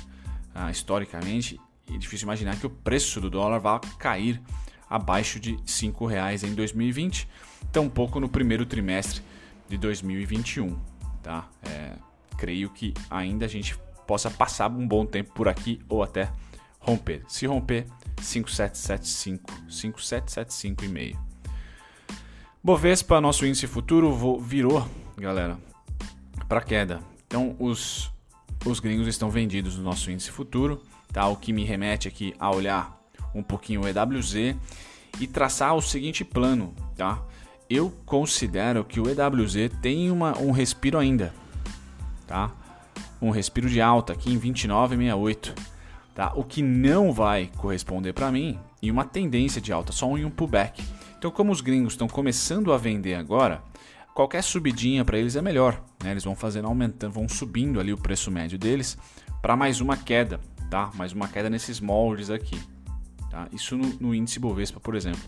Ah, 0.52 0.70
historicamente, 0.70 1.60
é 1.92 1.96
difícil 1.98 2.24
imaginar 2.24 2.56
que 2.56 2.66
o 2.66 2.70
preço 2.70 3.20
do 3.20 3.30
dólar 3.30 3.60
vá 3.60 3.78
cair 3.98 4.40
abaixo 4.88 5.40
de 5.40 5.52
R$ 5.52 6.06
reais 6.08 6.42
em 6.42 6.54
2020, 6.54 7.28
tampouco 7.72 8.20
no 8.20 8.28
primeiro 8.28 8.64
trimestre 8.64 9.22
de 9.68 9.76
2021. 9.76 10.78
Tá? 11.22 11.48
É, 11.62 11.92
creio 12.36 12.70
que 12.70 12.94
ainda 13.10 13.46
a 13.46 13.48
gente 13.48 13.76
possa 14.06 14.30
passar 14.30 14.70
um 14.70 14.86
bom 14.86 15.04
tempo 15.04 15.32
por 15.32 15.48
aqui 15.48 15.80
ou 15.88 16.02
até 16.02 16.30
romper. 16.78 17.22
Se 17.28 17.46
romper, 17.46 17.86
5775, 18.20 19.52
5775 19.68 20.84
e 20.84 20.88
meio. 20.88 21.18
Bovespa, 22.62 23.20
nosso 23.20 23.46
índice 23.46 23.66
futuro 23.66 24.40
virou, 24.40 24.86
galera. 25.16 25.58
para 26.48 26.60
queda. 26.60 27.00
Então 27.26 27.56
os, 27.58 28.10
os 28.64 28.80
gringos 28.80 29.06
estão 29.06 29.30
vendidos 29.30 29.76
no 29.76 29.84
nosso 29.84 30.10
índice 30.10 30.30
futuro, 30.30 30.82
tá? 31.12 31.26
o 31.28 31.36
que 31.36 31.52
me 31.52 31.64
remete 31.64 32.08
aqui 32.08 32.34
a 32.38 32.50
olhar 32.50 32.95
um 33.34 33.42
pouquinho 33.42 33.82
o 33.82 33.88
EWZ 33.88 34.56
e 35.20 35.26
traçar 35.26 35.74
o 35.74 35.82
seguinte 35.82 36.24
plano. 36.24 36.74
Tá? 36.96 37.22
Eu 37.68 37.92
considero 38.04 38.84
que 38.84 39.00
o 39.00 39.04
EWZ 39.08 39.70
tem 39.80 40.10
uma, 40.10 40.38
um 40.38 40.50
respiro 40.50 40.98
ainda. 40.98 41.32
Tá? 42.26 42.50
Um 43.20 43.30
respiro 43.30 43.68
de 43.68 43.80
alta 43.80 44.12
aqui 44.12 44.32
em 44.32 44.38
29,68. 44.38 45.52
Tá? 46.14 46.32
O 46.34 46.44
que 46.44 46.62
não 46.62 47.12
vai 47.12 47.50
corresponder 47.56 48.12
para 48.12 48.30
mim 48.30 48.58
em 48.82 48.90
uma 48.90 49.04
tendência 49.04 49.60
de 49.60 49.72
alta, 49.72 49.92
só 49.92 50.16
em 50.16 50.24
um 50.24 50.30
pullback. 50.30 50.82
Então, 51.18 51.30
como 51.30 51.50
os 51.50 51.60
gringos 51.60 51.94
estão 51.94 52.08
começando 52.08 52.72
a 52.72 52.78
vender 52.78 53.14
agora, 53.14 53.62
qualquer 54.14 54.42
subidinha 54.42 55.04
para 55.04 55.18
eles 55.18 55.36
é 55.36 55.42
melhor. 55.42 55.82
Né? 56.02 56.12
Eles 56.12 56.24
vão 56.24 56.36
fazendo 56.36 56.68
aumentando, 56.68 57.12
vão 57.12 57.28
subindo 57.28 57.80
ali 57.80 57.92
o 57.92 57.98
preço 57.98 58.30
médio 58.30 58.58
deles 58.58 58.96
para 59.42 59.56
mais 59.56 59.80
uma 59.80 59.96
queda, 59.96 60.40
tá? 60.70 60.90
Mais 60.94 61.12
uma 61.12 61.28
queda 61.28 61.50
nesses 61.50 61.80
moldes 61.80 62.30
aqui. 62.30 62.60
Tá? 63.36 63.46
Isso 63.52 63.76
no, 63.76 63.86
no 64.00 64.14
índice 64.14 64.40
Bovespa, 64.40 64.80
por 64.80 64.94
exemplo. 64.94 65.20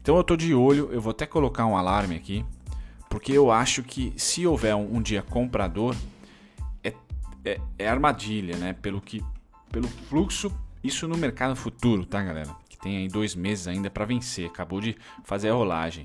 Então 0.00 0.16
eu 0.16 0.22
estou 0.22 0.36
de 0.36 0.52
olho, 0.52 0.88
eu 0.90 1.00
vou 1.00 1.12
até 1.12 1.26
colocar 1.26 1.64
um 1.64 1.76
alarme 1.76 2.16
aqui, 2.16 2.44
porque 3.08 3.30
eu 3.30 3.52
acho 3.52 3.84
que 3.84 4.12
se 4.16 4.44
houver 4.44 4.74
um, 4.74 4.96
um 4.96 5.00
dia 5.00 5.22
comprador, 5.22 5.94
é, 6.82 6.92
é, 7.44 7.60
é, 7.78 7.88
armadilha, 7.88 8.56
né? 8.56 8.72
Pelo 8.72 9.00
que, 9.00 9.22
pelo 9.70 9.86
fluxo, 9.86 10.50
isso 10.82 11.06
no 11.06 11.16
mercado 11.16 11.54
futuro, 11.54 12.04
tá, 12.04 12.20
galera? 12.20 12.50
Que 12.68 12.76
tem 12.76 12.96
aí 12.96 13.06
dois 13.06 13.36
meses 13.36 13.68
ainda 13.68 13.88
para 13.88 14.04
vencer, 14.04 14.46
acabou 14.48 14.80
de 14.80 14.96
fazer 15.22 15.50
a 15.50 15.54
rolagem, 15.54 16.04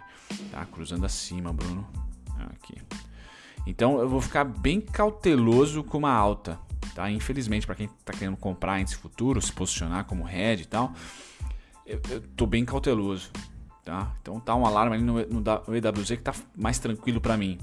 tá? 0.51 0.63
Cruzando 0.63 1.07
acima, 1.07 1.51
Bruno. 1.51 1.87
Aqui. 2.51 2.75
Então 3.65 3.99
eu 3.99 4.07
vou 4.07 4.21
ficar 4.21 4.43
bem 4.43 4.79
cauteloso 4.79 5.83
com 5.83 5.97
uma 5.97 6.11
alta, 6.11 6.59
tá? 6.93 7.09
Infelizmente 7.09 7.65
para 7.65 7.73
quem 7.73 7.87
está 7.87 8.13
querendo 8.13 8.37
comprar 8.37 8.79
índice 8.79 8.95
futuro, 8.95 9.41
se 9.41 9.51
posicionar 9.51 10.05
como 10.05 10.23
head 10.23 10.61
e 10.61 10.65
tal, 10.67 10.93
eu, 11.87 12.01
eu 12.09 12.21
tô 12.35 12.45
bem 12.45 12.65
cauteloso, 12.65 13.31
tá? 13.83 14.13
Então 14.21 14.39
tá 14.39 14.53
um 14.55 14.65
alarme 14.65 14.97
ali 14.97 15.03
no, 15.03 15.13
no, 15.25 15.41
no 15.41 15.75
EWZ 15.75 16.09
que 16.09 16.17
tá 16.17 16.33
mais 16.55 16.77
tranquilo 16.77 17.21
para 17.21 17.37
mim, 17.37 17.57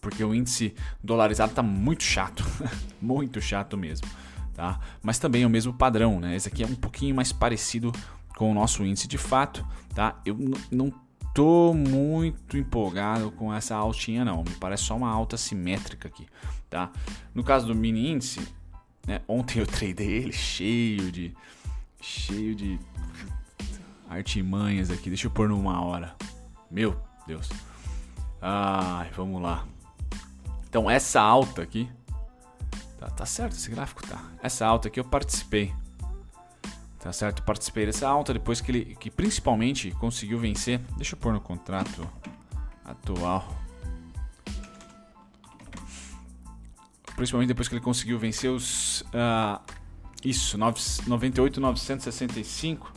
porque 0.00 0.22
o 0.24 0.34
índice 0.34 0.74
dolarizado 1.02 1.52
tá 1.52 1.62
muito 1.62 2.04
chato, 2.04 2.44
muito 3.02 3.40
chato 3.40 3.76
mesmo, 3.76 4.06
tá? 4.54 4.78
Mas 5.02 5.18
também 5.18 5.42
é 5.42 5.46
o 5.46 5.50
mesmo 5.50 5.72
padrão, 5.74 6.20
né? 6.20 6.36
Esse 6.36 6.48
aqui 6.48 6.62
é 6.62 6.66
um 6.66 6.74
pouquinho 6.74 7.14
mais 7.14 7.32
parecido 7.32 7.92
com 8.36 8.50
o 8.50 8.54
nosso 8.54 8.84
índice 8.84 9.08
de 9.08 9.18
fato, 9.18 9.66
tá? 9.94 10.20
Eu 10.24 10.38
não 10.70 10.92
tô 11.34 11.74
muito 11.74 12.56
empolgado 12.56 13.30
com 13.32 13.52
essa 13.52 13.74
altinha 13.74 14.24
não, 14.24 14.44
me 14.44 14.54
parece 14.60 14.84
só 14.84 14.96
uma 14.96 15.10
alta 15.10 15.36
simétrica 15.36 16.08
aqui, 16.08 16.26
tá? 16.70 16.90
No 17.34 17.42
caso 17.42 17.66
do 17.66 17.74
mini 17.74 18.12
índice, 18.12 18.40
né, 19.06 19.20
ontem 19.26 19.58
eu 19.58 19.66
tradei 19.68 20.08
ele 20.08 20.32
cheio 20.32 21.10
de 21.10 21.34
cheio 22.02 22.54
de 22.54 22.78
artimanhas 24.08 24.90
aqui, 24.90 25.08
deixa 25.08 25.26
eu 25.26 25.30
pôr 25.30 25.48
numa 25.48 25.82
hora. 25.82 26.14
Meu 26.70 27.00
Deus. 27.26 27.48
Ai, 28.40 29.10
vamos 29.16 29.40
lá. 29.40 29.66
Então 30.68 30.90
essa 30.90 31.20
alta 31.20 31.62
aqui, 31.62 31.88
tá, 32.98 33.08
tá 33.08 33.24
certo 33.24 33.52
esse 33.52 33.70
gráfico 33.70 34.06
tá. 34.06 34.22
Essa 34.42 34.66
alta 34.66 34.88
aqui 34.88 35.00
eu 35.00 35.04
participei 35.04 35.72
Tá 37.02 37.12
certo? 37.12 37.42
Participei 37.42 37.84
dessa 37.84 38.08
alta 38.08 38.32
depois 38.32 38.60
que 38.60 38.70
ele 38.70 38.84
que 38.94 39.10
principalmente 39.10 39.90
conseguiu 39.90 40.38
vencer. 40.38 40.78
Deixa 40.96 41.16
eu 41.16 41.18
pôr 41.18 41.32
no 41.32 41.40
contrato 41.40 42.08
atual. 42.84 43.60
Principalmente 47.16 47.48
depois 47.48 47.66
que 47.66 47.74
ele 47.74 47.82
conseguiu 47.82 48.20
vencer 48.20 48.50
os 48.52 49.00
uh, 49.00 49.60
isso, 50.24 50.58
98,965, 50.58 52.92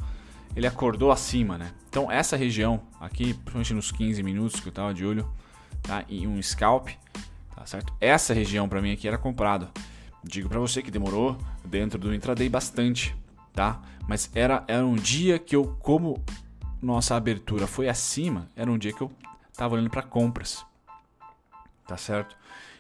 ele 0.56 0.68
acordou 0.68 1.12
acima, 1.12 1.58
né? 1.58 1.72
Então 1.90 2.12
essa 2.12 2.36
região 2.36 2.82
aqui, 3.00 3.34
principalmente 3.34 3.74
nos 3.74 3.92
15 3.92 4.22
minutos 4.24 4.60
que 4.60 4.68
eu 4.68 4.74
tava 4.74 4.94
de 4.94 5.06
olho, 5.06 5.28
tá? 5.82 6.06
Em 6.10 6.28
um 6.28 6.42
scalp, 6.42 6.90
tá 7.56 7.66
certo? 7.66 7.94
Essa 8.00 8.34
região 8.34 8.70
para 8.70 8.82
mim 8.82 8.92
aqui 8.92 9.08
era 9.08 9.18
comprado. 9.18 9.70
Digo 10.24 10.50
para 10.50 10.60
você 10.60 10.82
que 10.82 10.92
demorou 10.92 11.38
dentro 11.64 12.00
do 12.00 12.14
intraday 12.14 12.50
bastante 12.50 13.16
tá? 13.56 13.82
Mas 14.08 14.30
era, 14.36 14.64
era 14.68 14.86
um 14.86 14.96
dia 14.96 15.40
que 15.40 15.56
eu, 15.56 15.76
como 15.80 16.24
nossa 16.82 17.16
abertura 17.16 17.66
foi 17.66 17.88
acima, 17.88 18.48
era 18.56 18.70
um 18.70 18.78
dia 18.78 18.94
que 18.94 19.02
eu 19.02 19.12
estava 19.52 19.74
olhando 19.74 19.90
para 19.90 20.04
compras, 20.04 20.64
tá 21.88 21.98
certo? 21.98 22.36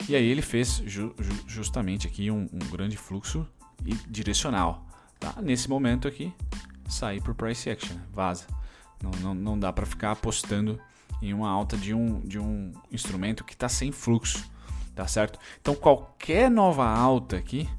E 0.07 0.15
aí 0.15 0.25
ele 0.25 0.41
fez 0.41 0.83
ju, 0.85 1.15
justamente 1.47 2.05
aqui 2.05 2.29
um, 2.29 2.47
um, 2.51 2.59
grande 2.69 2.97
fluxo 2.97 3.47
direcional, 4.07 4.85
tá? 5.19 5.35
Nesse 5.41 5.69
momento 5.69 6.07
aqui, 6.07 6.33
sair 6.87 7.21
por 7.21 7.33
price 7.33 7.69
action, 7.69 7.95
vaza. 8.11 8.45
Não, 9.01 9.11
não, 9.21 9.33
não 9.33 9.59
dá 9.59 9.71
para 9.71 9.85
ficar 9.85 10.11
apostando 10.11 10.79
em 11.21 11.33
uma 11.33 11.49
alta 11.49 11.77
de 11.77 11.93
um, 11.93 12.19
de 12.21 12.39
um 12.39 12.71
instrumento 12.91 13.43
que 13.43 13.53
está 13.53 13.69
sem 13.69 13.91
fluxo, 13.91 14.49
tá 14.93 15.07
certo? 15.07 15.39
Então 15.61 15.75
qualquer 15.75 16.49
nova 16.49 16.87
alta 16.87 17.37
aqui, 17.37 17.69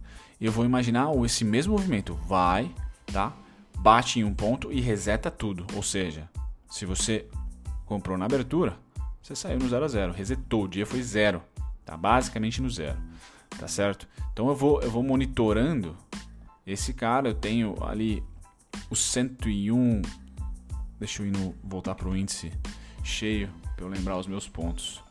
eu 0.41 0.53
vou 0.53 0.65
imaginar 0.65 1.09
esse 1.25 1.45
mesmo 1.45 1.73
movimento 1.73 2.15
vai, 2.15 2.73
tá? 3.07 3.33
Bate 3.79 4.21
em 4.21 4.25
um 4.25 4.35
ponto 4.35 4.73
e 4.73 4.81
reseta 4.81 5.31
tudo. 5.31 5.67
Ou 5.75 5.83
seja, 5.83 6.29
se 6.69 6.85
você 6.85 7.27
comprou 7.85 8.19
na 8.19 8.27
abertura, 8.27 8.77
você 9.23 9.35
saiu 9.35 9.59
no 9.59 9.69
0 9.69 9.85
a 9.85 9.89
0, 9.89 10.13
resetou, 10.13 10.65
o 10.65 10.69
dia 10.69 10.87
foi 10.87 11.03
zero, 11.03 11.43
tá? 11.85 11.97
Basicamente 11.97 12.61
no 12.61 12.71
zero, 12.71 12.99
tá 13.59 13.69
certo? 13.69 14.09
Então 14.33 14.49
eu 14.49 14.55
vou 14.55 14.81
eu 14.83 14.91
vou 14.91 15.03
monitorando 15.03 15.97
esse 16.67 16.93
cara, 16.93 17.29
eu 17.29 17.35
tenho 17.35 17.77
ali 17.85 18.23
o 18.91 18.97
101 18.97 20.03
Deixa 20.99 21.23
eu 21.23 21.27
ir 21.27 21.31
no, 21.31 21.55
voltar 21.63 21.95
para 21.95 22.09
o 22.09 22.17
índice 22.17 22.51
cheio 23.05 23.51
para 23.75 23.85
eu 23.85 23.89
lembrar 23.89 24.17
os 24.17 24.27
meus 24.27 24.49
pontos. 24.49 25.03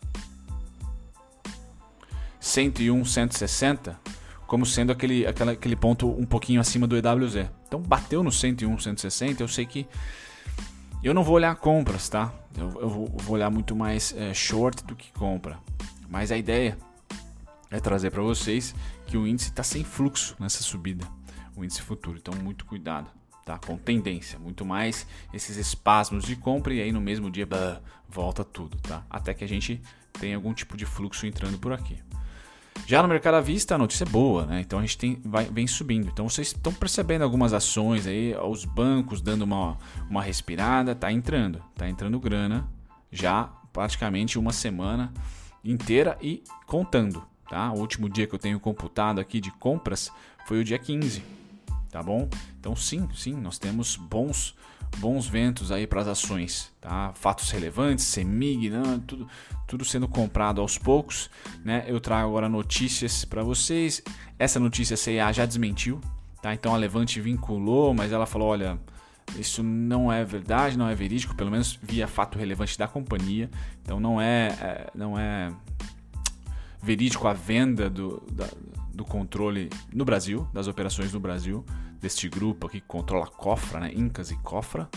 101, 2.39 3.05
160 3.05 3.99
como 4.47 4.65
sendo 4.65 4.91
aquele, 4.91 5.25
aquele, 5.25 5.51
aquele 5.51 5.75
ponto 5.75 6.07
um 6.07 6.25
pouquinho 6.25 6.61
acima 6.61 6.85
do 6.87 6.95
EWZ. 6.95 7.49
Então 7.67 7.79
bateu 7.81 8.23
no 8.23 8.31
101, 8.31 8.77
160, 8.79 9.41
eu 9.43 9.47
sei 9.47 9.65
que 9.65 9.87
eu 11.03 11.13
não 11.13 11.23
vou 11.23 11.35
olhar 11.35 11.55
compras, 11.55 12.09
tá? 12.09 12.33
Eu, 12.57 12.81
eu 12.81 12.89
vou, 12.89 13.07
vou, 13.07 13.35
olhar 13.35 13.49
muito 13.49 13.75
mais 13.75 14.13
é, 14.15 14.33
short 14.33 14.83
do 14.83 14.95
que 14.95 15.11
compra. 15.13 15.59
Mas 16.09 16.31
a 16.31 16.37
ideia 16.37 16.77
é 17.71 17.79
trazer 17.79 18.11
para 18.11 18.21
vocês 18.21 18.75
que 19.07 19.17
o 19.17 19.27
índice 19.27 19.49
está 19.49 19.63
sem 19.63 19.83
fluxo 19.83 20.35
nessa 20.39 20.63
subida, 20.63 21.07
o 21.55 21.63
índice 21.63 21.81
futuro. 21.81 22.17
Então 22.17 22.33
muito 22.41 22.65
cuidado, 22.65 23.09
tá? 23.45 23.57
Com 23.57 23.77
tendência, 23.77 24.39
muito 24.39 24.65
mais 24.65 25.05
esses 25.33 25.57
espasmos 25.57 26.23
de 26.23 26.35
compra 26.35 26.73
e 26.73 26.81
aí 26.81 26.91
no 26.91 27.01
mesmo 27.01 27.29
dia 27.29 27.47
volta 28.07 28.43
tudo, 28.43 28.77
tá? 28.77 29.05
Até 29.09 29.33
que 29.33 29.43
a 29.43 29.47
gente 29.47 29.81
tenha 30.13 30.35
algum 30.35 30.53
tipo 30.53 30.77
de 30.77 30.85
fluxo 30.85 31.25
entrando 31.25 31.57
por 31.57 31.73
aqui. 31.73 31.97
Já 32.85 33.01
no 33.01 33.07
mercado 33.07 33.35
à 33.35 33.41
vista 33.41 33.75
a 33.75 33.77
notícia 33.77 34.03
é 34.03 34.07
boa, 34.07 34.45
né? 34.45 34.61
Então 34.61 34.77
a 34.77 34.81
gente 34.81 34.97
tem, 34.97 35.19
vai, 35.23 35.45
vem 35.45 35.65
subindo. 35.65 36.07
Então 36.07 36.29
vocês 36.29 36.47
estão 36.47 36.73
percebendo 36.73 37.23
algumas 37.23 37.53
ações 37.53 38.05
aí, 38.05 38.35
os 38.35 38.65
bancos 38.65 39.21
dando 39.21 39.41
uma, 39.43 39.77
uma 40.09 40.21
respirada, 40.21 40.93
tá 40.93 41.11
entrando, 41.11 41.63
tá 41.75 41.89
entrando 41.89 42.19
grana 42.19 42.67
já 43.11 43.49
praticamente 43.73 44.37
uma 44.37 44.51
semana 44.51 45.11
inteira 45.63 46.17
e 46.21 46.43
contando, 46.67 47.25
tá? 47.49 47.71
O 47.71 47.79
último 47.79 48.09
dia 48.09 48.27
que 48.27 48.35
eu 48.35 48.39
tenho 48.39 48.59
computado 48.59 49.19
aqui 49.19 49.39
de 49.39 49.51
compras 49.51 50.11
foi 50.45 50.59
o 50.59 50.63
dia 50.63 50.77
15, 50.77 51.23
tá 51.91 52.01
bom? 52.01 52.29
Então 52.59 52.75
sim, 52.75 53.07
sim, 53.13 53.33
nós 53.33 53.57
temos 53.57 53.95
bons 53.95 54.55
bons 54.97 55.27
ventos 55.27 55.71
aí 55.71 55.85
para 55.85 56.01
as 56.01 56.07
ações, 56.07 56.71
tá? 56.79 57.11
Fatos 57.15 57.49
relevantes, 57.51 58.05
Semig, 58.05 58.69
né? 58.69 58.81
tudo, 59.05 59.27
tudo 59.67 59.85
sendo 59.85 60.07
comprado 60.07 60.61
aos 60.61 60.77
poucos, 60.77 61.29
né? 61.63 61.83
Eu 61.87 61.99
trago 61.99 62.29
agora 62.29 62.47
notícias 62.47 63.25
para 63.25 63.43
vocês. 63.43 64.01
Essa 64.39 64.59
notícia 64.59 64.93
a 64.93 64.97
CIA 64.97 65.31
já 65.31 65.45
desmentiu, 65.45 65.99
tá? 66.41 66.53
Então 66.53 66.73
a 66.73 66.77
Levante 66.77 67.19
vinculou, 67.19 67.93
mas 67.93 68.11
ela 68.11 68.25
falou, 68.25 68.49
olha, 68.49 68.79
isso 69.37 69.63
não 69.63 70.11
é 70.11 70.23
verdade, 70.23 70.77
não 70.77 70.87
é 70.87 70.95
verídico, 70.95 71.35
pelo 71.35 71.51
menos 71.51 71.77
via 71.81 72.07
fato 72.07 72.37
relevante 72.37 72.77
da 72.77 72.87
companhia. 72.87 73.49
Então 73.81 73.99
não 73.99 74.21
é, 74.21 74.47
é 74.61 74.91
não 74.95 75.19
é 75.19 75.51
verídico 76.81 77.27
a 77.27 77.33
venda 77.33 77.89
do, 77.89 78.21
da, 78.31 78.47
do 78.93 79.03
controle 79.03 79.69
no 79.93 80.05
Brasil, 80.05 80.47
das 80.53 80.67
operações 80.67 81.13
no 81.13 81.19
Brasil 81.19 81.65
deste 82.05 82.29
grupo 82.29 82.67
aqui 82.67 82.79
que 82.79 82.87
controla 82.87 83.25
Cofra, 83.25 83.79
né? 83.79 83.91
Incas 83.95 84.29
e 84.29 84.35
Cofra. 84.37 84.87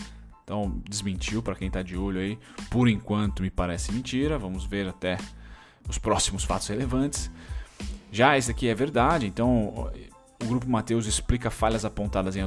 Então 0.43 0.81
desmentiu 0.87 1.41
para 1.41 1.55
quem 1.55 1.67
está 1.67 1.81
de 1.81 1.97
olho 1.97 2.19
aí. 2.19 2.37
Por 2.69 2.87
enquanto 2.87 3.41
me 3.41 3.49
parece 3.49 3.91
mentira. 3.91 4.37
Vamos 4.37 4.65
ver 4.65 4.87
até 4.87 5.17
os 5.87 5.97
próximos 5.97 6.43
fatos 6.43 6.67
relevantes. 6.67 7.31
Já 8.11 8.37
esse 8.37 8.51
aqui 8.51 8.67
é 8.67 8.75
verdade, 8.75 9.25
então 9.25 9.91
o 10.43 10.47
Grupo 10.47 10.69
Mateus 10.69 11.05
explica 11.05 11.49
falhas 11.49 11.83
apontadas 11.83 12.35
em 12.35 12.41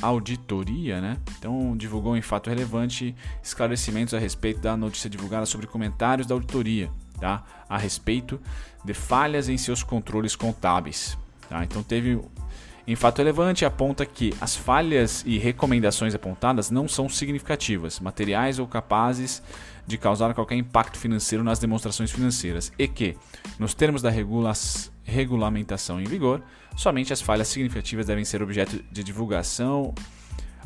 auditoria, 0.00 1.00
né? 1.00 1.18
Então, 1.38 1.76
divulgou 1.76 2.16
em 2.16 2.22
fato 2.22 2.48
relevante 2.48 3.14
esclarecimentos 3.42 4.14
a 4.14 4.18
respeito 4.18 4.60
da 4.60 4.76
notícia 4.76 5.10
divulgada 5.10 5.44
sobre 5.44 5.66
comentários 5.66 6.26
da 6.26 6.34
auditoria, 6.34 6.90
tá? 7.20 7.42
A 7.68 7.76
respeito 7.76 8.40
de 8.84 8.94
falhas 8.94 9.48
em 9.48 9.56
seus 9.56 9.82
controles 9.82 10.36
contábeis, 10.36 11.18
tá? 11.48 11.64
Então, 11.64 11.82
teve 11.82 12.20
em 12.86 12.94
fato 12.94 13.18
relevante 13.18 13.64
aponta 13.64 14.04
que 14.04 14.34
as 14.40 14.54
falhas 14.54 15.22
e 15.26 15.38
recomendações 15.38 16.14
apontadas 16.14 16.70
não 16.70 16.86
são 16.86 17.08
significativas, 17.08 17.98
materiais 17.98 18.58
ou 18.58 18.66
capazes 18.66 19.42
de 19.86 19.96
causar 19.96 20.34
qualquer 20.34 20.56
impacto 20.56 20.98
financeiro 20.98 21.42
nas 21.42 21.58
demonstrações 21.58 22.10
financeiras 22.10 22.70
e 22.78 22.86
que, 22.86 23.16
nos 23.58 23.74
termos 23.74 24.02
da 24.02 24.10
regula 24.10 24.52
regulamentação 25.04 26.00
em 26.00 26.04
vigor, 26.04 26.42
somente 26.76 27.12
as 27.12 27.20
falhas 27.20 27.48
significativas 27.48 28.06
devem 28.06 28.24
ser 28.24 28.42
objeto 28.42 28.82
de 28.90 29.04
divulgação 29.04 29.94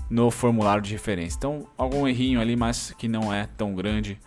no 0.09 0.30
formulário 0.30 0.83
de 0.83 0.92
referência. 0.92 1.37
Então, 1.37 1.66
algum 1.76 2.07
errinho 2.07 2.40
ali, 2.40 2.57
mas 2.57 2.92
que 2.97 3.09
não 3.09 3.33
é 3.33 3.47
tão 3.57 3.75
grande 3.75 4.18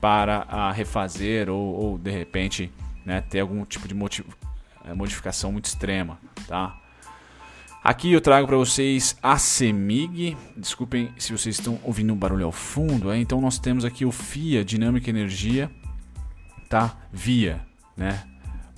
para 0.00 0.46
a 0.48 0.72
refazer 0.72 1.48
ou, 1.48 1.74
ou 1.74 1.98
de 1.98 2.10
repente 2.10 2.70
né, 3.04 3.20
ter 3.20 3.40
algum 3.40 3.64
tipo 3.64 3.88
de 3.88 3.94
eh, 3.94 4.94
modificação 4.94 5.52
muito 5.52 5.66
extrema, 5.66 6.18
tá? 6.46 6.76
Aqui 7.82 8.12
eu 8.12 8.20
trago 8.20 8.46
para 8.46 8.58
vocês 8.58 9.16
a 9.22 9.38
CEMIG. 9.38 10.36
Desculpem 10.54 11.10
se 11.16 11.32
vocês 11.32 11.58
estão 11.58 11.80
ouvindo 11.82 12.12
um 12.12 12.16
barulho 12.16 12.44
ao 12.44 12.52
fundo. 12.52 13.10
É? 13.10 13.18
Então 13.18 13.40
nós 13.40 13.58
temos 13.58 13.86
aqui 13.86 14.04
o 14.04 14.12
FIA 14.12 14.62
Dinâmica 14.62 15.08
Energia, 15.08 15.70
tá? 16.68 16.94
Via, 17.10 17.66
né? 17.96 18.22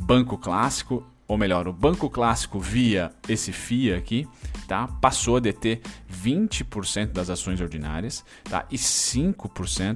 Banco 0.03 0.37
Clássico, 0.37 1.07
ou 1.29 1.39
melhor, 1.39 1.67
o 1.67 1.73
Banco 1.73 2.11
Clássico 2.11 2.59
via 2.59 3.13
esse 3.29 3.53
FIA 3.53 3.97
aqui, 3.97 4.29
tá? 4.67 4.87
Passou 5.01 5.37
a 5.37 5.41
deter 5.41 5.81
20% 6.13 7.13
das 7.13 7.31
ações 7.31 7.61
ordinárias, 7.61 8.25
tá? 8.45 8.67
E 8.71 8.77
5%, 8.77 9.37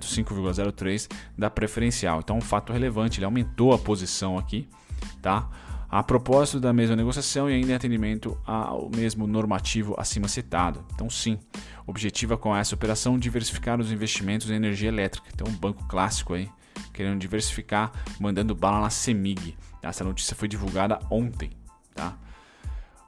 5,03 0.04 1.10
da 1.36 1.50
preferencial. 1.50 2.20
Então, 2.20 2.38
um 2.38 2.40
fato 2.40 2.72
relevante, 2.72 3.18
ele 3.18 3.26
aumentou 3.26 3.72
a 3.74 3.78
posição 3.78 4.38
aqui, 4.38 4.68
tá? 5.20 5.48
a 5.88 6.02
propósito 6.02 6.58
da 6.58 6.72
mesma 6.72 6.96
negociação 6.96 7.48
e 7.48 7.54
ainda 7.54 7.72
em 7.72 7.74
atendimento 7.74 8.36
ao 8.44 8.90
mesmo 8.94 9.26
normativo 9.26 9.94
acima 9.96 10.28
citado. 10.28 10.84
Então, 10.94 11.08
sim, 11.08 11.38
objetiva 11.86 12.36
com 12.36 12.54
essa 12.56 12.74
operação 12.74 13.18
diversificar 13.18 13.80
os 13.80 13.92
investimentos 13.92 14.50
em 14.50 14.54
energia 14.54 14.88
elétrica. 14.88 15.28
Então, 15.32 15.46
um 15.46 15.56
banco 15.56 15.84
clássico 15.86 16.34
aí, 16.34 16.48
querendo 16.96 17.20
diversificar, 17.20 17.92
mandando 18.18 18.54
bala 18.54 18.80
na 18.80 18.90
CEMIG. 18.90 19.56
Essa 19.82 20.02
notícia 20.02 20.34
foi 20.34 20.48
divulgada 20.48 20.98
ontem, 21.10 21.50
tá? 21.94 22.16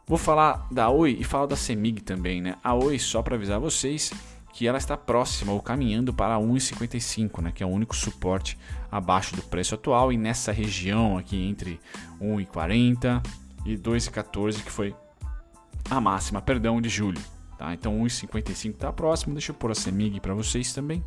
Vou 0.07 0.19
falar 0.19 0.67
da 0.71 0.89
Oi 0.89 1.17
e 1.19 1.25
falar 1.25 1.47
da 1.47 1.57
CEMIG 1.57 2.03
também, 2.03 2.41
né? 2.41 2.57
A 2.63 2.75
Oi, 2.75 2.99
só 2.99 3.23
para 3.23 3.35
avisar 3.35 3.59
vocês, 3.59 4.13
que 4.53 4.67
ela 4.67 4.79
está 4.79 4.97
próxima 4.97 5.53
ou 5.53 5.61
caminhando 5.61 6.13
para 6.13 6.37
1,55, 6.37 7.43
né, 7.43 7.53
que 7.53 7.63
é 7.63 7.67
o 7.67 7.69
único 7.69 7.95
suporte 7.95 8.59
abaixo 8.91 9.37
do 9.37 9.43
preço 9.43 9.75
atual 9.75 10.13
e 10.13 10.17
nessa 10.17 10.51
região 10.51 11.19
aqui 11.19 11.37
entre 11.37 11.81
1,40 12.21 13.23
e 13.65 13.77
2,14 13.77 14.63
que 14.63 14.71
foi 14.71 14.95
a 15.91 16.01
máxima, 16.01 16.43
perdão, 16.43 16.81
de 16.81 16.89
julho. 16.89 17.21
Tá? 17.59 17.75
Então 17.75 17.99
1,55 18.01 18.71
está 18.71 18.93
próximo. 18.93 19.35
Deixa 19.35 19.53
eu 19.53 19.55
pôr 19.55 19.71
a 19.71 19.75
CEMIG 19.75 20.21
para 20.21 20.35
vocês 20.35 20.73
também. 20.73 21.03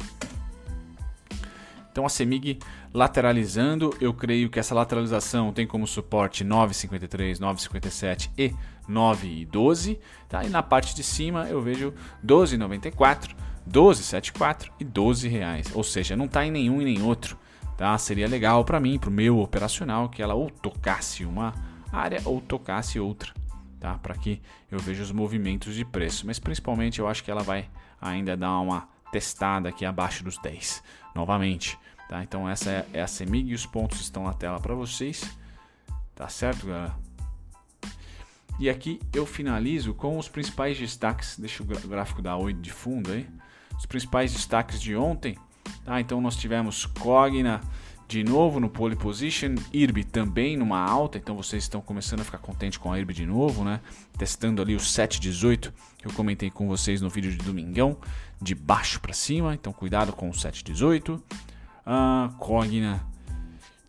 Então 1.91 2.05
a 2.05 2.10
CEMIG 2.10 2.60
lateralizando, 2.93 3.95
eu 4.00 4.13
creio 4.13 4.50
que 4.50 4.60
essa 4.60 4.74
lateralização 4.74 5.51
tem 5.51 5.67
como 5.67 5.86
suporte 5.86 6.45
9,53, 6.45 7.38
9,57 7.38 8.29
e 8.38 8.53
9,12. 8.89 10.00
Tá? 10.29 10.43
E 10.43 10.50
na 10.50 10.63
parte 10.63 10.95
de 10.95 11.03
cima 11.03 11.48
eu 11.50 11.62
vejo 11.62 11.93
12,94, 12.25 13.36
12,74 13.69 14.69
e 14.79 14.86
12 14.86 15.27
reais. 15.27 15.67
Ou 15.75 15.83
seja, 15.83 16.15
não 16.15 16.25
está 16.25 16.45
em 16.45 16.51
nenhum 16.51 16.81
e 16.81 16.86
nem 16.86 17.01
outro. 17.01 17.38
Tá? 17.77 17.98
Seria 17.98 18.27
legal 18.27 18.63
para 18.63 18.79
mim, 18.79 18.97
para 18.97 19.10
o 19.10 19.13
meu 19.13 19.39
operacional, 19.39 20.08
que 20.08 20.21
ela 20.21 20.34
ou 20.34 20.49
tocasse 20.49 21.25
uma 21.25 21.54
área 21.91 22.21
ou 22.23 22.39
tocasse 22.39 22.99
outra. 22.99 23.34
Tá? 23.82 23.95
Para 23.95 24.15
que 24.15 24.41
eu 24.71 24.80
veja 24.80 25.04
os 25.04 25.12
movimentos 25.12 25.75
de 25.75 25.84
preço. 25.84 26.25
Mas 26.25 26.39
principalmente 26.39 26.99
eu 26.99 27.08
acho 27.08 27.21
que 27.21 27.32
ela 27.32 27.43
vai 27.43 27.67
ainda 27.99 28.38
dar 28.38 28.60
uma 28.60 28.88
testada 29.12 29.67
aqui 29.67 29.84
abaixo 29.84 30.23
dos 30.23 30.38
10 30.38 30.82
novamente. 31.15 31.78
Tá? 32.10 32.24
Então 32.24 32.47
essa 32.47 32.69
é, 32.69 32.86
é 32.93 33.02
a 33.02 33.08
CEMIG 33.08 33.52
e 33.52 33.54
os 33.54 33.65
pontos 33.65 34.02
estão 34.02 34.24
na 34.24 34.34
tela 34.34 34.60
para 34.60 34.76
vocês. 34.76 35.24
Tá 36.15 36.28
certo, 36.28 36.67
galera? 36.67 36.93
E 38.60 38.69
aqui 38.69 39.00
eu 39.13 39.26
finalizo 39.26 39.93
com 39.93 40.17
os 40.17 40.28
principais 40.28 40.78
destaques. 40.78 41.38
Deixa 41.39 41.63
o 41.63 41.65
gráfico 41.65 42.21
da 42.21 42.36
8 42.38 42.60
de 42.60 42.71
fundo 42.71 43.12
aí. 43.12 43.28
Os 43.78 43.86
principais 43.86 44.34
destaques 44.34 44.80
de 44.80 44.95
ontem. 44.95 45.38
Tá? 45.84 46.00
Então 46.00 46.21
nós 46.21 46.36
tivemos 46.36 46.86
Cogna 46.86 47.62
de 48.12 48.26
novo 48.26 48.60
no 48.60 48.69
pole 48.69 48.93
position, 48.93 49.56
IRB 49.71 50.04
também 50.04 50.58
numa 50.58 50.78
alta, 50.78 51.17
então 51.17 51.34
vocês 51.34 51.63
estão 51.63 51.80
começando 51.80 52.19
a 52.19 52.26
ficar 52.26 52.39
contente 52.39 52.78
com 52.78 52.91
a 52.91 52.97
IRB 52.97 53.13
de 53.13 53.26
novo, 53.26 53.63
né? 53.63 53.80
Testando 54.17 54.62
ali 54.62 54.76
o 54.76 54.82
718 54.82 55.74
que 55.97 56.08
eu 56.08 56.12
comentei 56.12 56.52
com 56.52 56.67
vocês 56.67 57.00
no 57.00 57.10
vídeo 57.10 57.32
de 57.32 57.38
domingão, 57.38 57.95
de 58.41 58.54
baixo 58.54 59.00
para 59.00 59.13
cima, 59.13 59.54
então 59.54 59.71
cuidado 59.71 60.12
com 60.12 60.30
o 60.30 60.34
718. 60.34 61.24
A 61.86 62.32
Cogna 62.38 63.02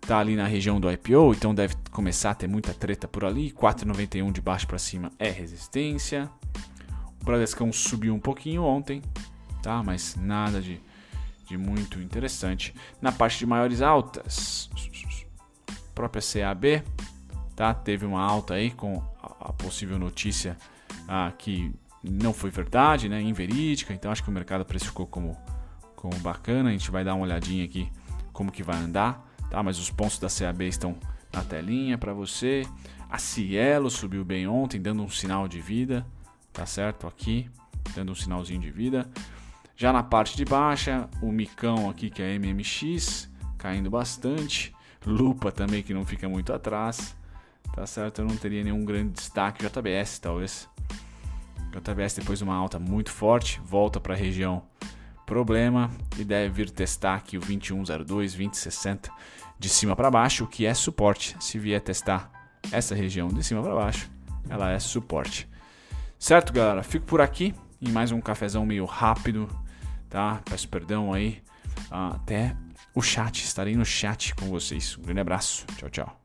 tá 0.01 0.21
ali 0.21 0.37
na 0.37 0.47
região 0.47 0.79
do 0.79 0.89
IPO, 0.89 1.35
então 1.35 1.53
deve 1.53 1.75
começar 1.91 2.31
a 2.31 2.35
ter 2.35 2.47
muita 2.47 2.73
treta 2.73 3.09
por 3.09 3.25
ali. 3.25 3.51
4,91 3.51 4.31
de 4.31 4.41
baixo 4.41 4.69
para 4.69 4.79
cima 4.79 5.11
é 5.19 5.31
resistência. 5.31 6.31
O 7.21 7.25
Bradescão 7.25 7.73
subiu 7.73 8.15
um 8.15 8.21
pouquinho 8.21 8.63
ontem, 8.63 9.03
tá? 9.61 9.83
Mas 9.83 10.15
nada 10.15 10.61
de 10.61 10.81
de 11.53 11.59
muito 11.59 12.01
interessante. 12.01 12.75
Na 13.01 13.13
parte 13.13 13.39
de 13.39 13.47
maiores 13.47 13.83
altas, 13.83 14.71
própria 15.95 16.23
CAB, 16.23 16.83
tá? 17.55 17.75
Teve 17.75 18.07
uma 18.07 18.23
alta 18.23 18.55
aí 18.55 18.71
com 18.71 19.03
a 19.23 19.53
possível 19.53 19.99
notícia 19.99 20.57
ah, 21.07 21.31
que 21.37 21.73
não 22.03 22.33
foi 22.33 22.51
verdade, 22.51 23.09
né? 23.09 23.21
Inverídica. 23.21 23.93
Então 23.93 24.11
acho 24.11 24.23
que 24.23 24.31
o 24.31 24.33
mercado 24.33 24.65
precificou 24.65 25.07
como, 25.07 25.37
como 25.95 26.17
bacana. 26.21 26.71
A 26.71 26.73
gente 26.73 26.91
vai 26.91 27.05
dar 27.05 27.15
uma 27.15 27.25
olhadinha 27.25 27.65
aqui 27.65 27.91
como 28.33 28.51
que 28.51 28.63
vai 28.63 28.77
andar, 28.77 29.23
tá? 29.51 29.63
Mas 29.63 29.79
os 29.79 29.91
pontos 29.91 30.19
da 30.19 30.29
CAB 30.29 30.63
estão 30.63 30.97
na 31.33 31.43
telinha 31.43 31.99
para 31.99 32.15
você. 32.15 32.67
A 33.11 33.19
Cielo 33.19 33.91
subiu 33.91 34.25
bem 34.25 34.47
ontem, 34.47 34.81
dando 34.81 35.03
um 35.03 35.11
sinal 35.11 35.47
de 35.47 35.61
vida, 35.61 36.07
tá 36.51 36.65
certo? 36.65 37.07
Aqui, 37.07 37.51
dando 37.95 38.13
um 38.13 38.15
sinalzinho 38.15 38.61
de 38.61 38.71
vida. 38.71 39.07
Já 39.77 39.93
na 39.93 40.03
parte 40.03 40.37
de 40.37 40.45
baixa, 40.45 41.09
o 41.21 41.33
micão 41.33 41.89
aqui 41.89 42.11
que 42.11 42.23
é 42.23 42.39
MMX, 42.39 43.31
caindo 43.59 43.91
bastante. 43.91 44.75
Lupa 45.05 45.51
também 45.51 45.83
que 45.83 45.95
não 45.95 46.05
fica 46.05 46.29
muito 46.29 46.53
atrás. 46.53 47.17
Tá 47.75 47.87
certo? 47.87 48.21
Eu 48.21 48.27
não 48.27 48.37
teria 48.37 48.63
nenhum 48.63 48.85
grande 48.85 49.13
destaque. 49.13 49.67
JBS 49.67 50.19
talvez. 50.19 50.69
JBS 51.71 52.15
depois 52.15 52.39
de 52.39 52.45
uma 52.45 52.55
alta 52.55 52.79
muito 52.79 53.11
forte, 53.11 53.61
volta 53.65 53.99
para 53.99 54.15
a 54.15 54.17
região 54.17 54.63
problema 55.25 55.91
e 56.19 56.25
deve 56.25 56.53
vir 56.53 56.71
testar 56.71 57.15
aqui 57.15 57.39
o 57.39 57.41
2102, 57.41 58.35
2060 58.35 59.11
de 59.59 59.69
cima 59.69 59.97
para 59.97 60.11
baixo, 60.11 60.45
o 60.45 60.47
que 60.47 60.67
é 60.67 60.75
suporte. 60.75 61.35
Se 61.41 61.59
vier 61.59 61.81
testar 61.81 62.31
essa 62.71 62.95
região 62.95 63.29
de 63.29 63.43
cima 63.43 63.63
para 63.63 63.75
baixo, 63.75 64.11
ela 64.51 64.71
é 64.71 64.79
suporte. 64.79 65.49
Certo, 66.19 66.53
galera? 66.53 66.83
Fico 66.83 67.07
por 67.07 67.21
aqui 67.21 67.55
em 67.83 67.91
mais 67.91 68.13
um 68.13 68.21
cafezão 68.21 68.65
meio 68.65 68.85
rápido 68.85 69.49
tá? 70.13 70.43
Peço 70.45 70.69
perdão 70.69 71.13
aí. 71.13 71.43
Até 71.91 72.55
o 72.95 73.01
chat, 73.01 73.43
estarei 73.43 73.75
no 73.75 73.85
chat 73.85 74.35
com 74.35 74.47
vocês. 74.47 74.97
Um 74.99 75.03
grande 75.03 75.21
abraço. 75.21 75.65
Tchau, 75.79 75.89
tchau. 75.89 76.21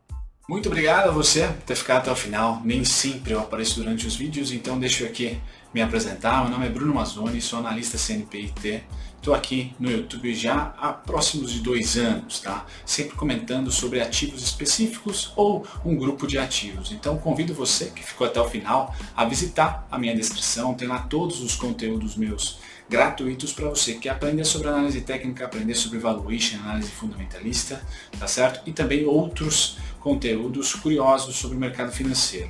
Muito 0.48 0.68
obrigado 0.68 1.10
a 1.10 1.12
você 1.12 1.48
por 1.48 1.64
ter 1.64 1.76
ficado 1.76 2.00
até 2.00 2.12
o 2.12 2.16
final. 2.16 2.62
Nem 2.64 2.84
sempre 2.84 3.32
eu 3.32 3.40
apareço 3.40 3.76
durante 3.76 4.06
os 4.06 4.16
vídeos, 4.16 4.52
então 4.52 4.78
deixa 4.78 5.04
eu 5.04 5.08
aqui 5.08 5.40
me 5.74 5.82
apresentar. 5.82 6.42
Meu 6.44 6.52
nome 6.52 6.66
é 6.66 6.70
Bruno 6.70 6.94
Mazzoni, 6.94 7.42
sou 7.42 7.60
analista 7.60 7.98
CNPIT. 7.98 8.84
Estou 9.18 9.34
aqui 9.34 9.74
no 9.78 9.92
YouTube 9.92 10.34
já 10.34 10.74
há 10.80 10.94
próximos 10.94 11.52
de 11.52 11.60
dois 11.60 11.98
anos, 11.98 12.40
tá? 12.40 12.66
Sempre 12.86 13.18
comentando 13.18 13.70
sobre 13.72 14.00
ativos 14.00 14.42
específicos 14.42 15.34
ou 15.36 15.68
um 15.84 15.98
grupo 15.98 16.26
de 16.26 16.38
ativos. 16.38 16.92
Então 16.92 17.18
convido 17.18 17.54
você 17.54 17.88
que 17.88 18.02
ficou 18.02 18.26
até 18.26 18.40
o 18.40 18.48
final 18.48 18.96
a 19.16 19.26
visitar 19.26 19.86
a 19.92 19.98
minha 19.98 20.16
descrição, 20.16 20.74
tem 20.74 20.88
lá 20.88 21.00
todos 21.00 21.42
os 21.42 21.56
conteúdos 21.56 22.16
meus 22.16 22.60
gratuitos 22.90 23.52
para 23.52 23.68
você 23.68 23.96
que 23.96 24.08
aprender 24.08 24.46
sobre 24.46 24.70
análise 24.70 25.02
técnica, 25.02 25.44
aprender 25.44 25.76
sobre 25.76 26.00
valuation, 26.00 26.58
análise 26.60 26.90
fundamentalista, 26.92 27.82
tá 28.18 28.28
certo? 28.28 28.62
E 28.66 28.72
também 28.72 29.06
outros 29.06 29.78
conteúdos 30.00 30.74
curiosos 30.74 31.36
sobre 31.36 31.58
o 31.58 31.60
mercado 31.60 31.92
financeiro. 31.92 32.50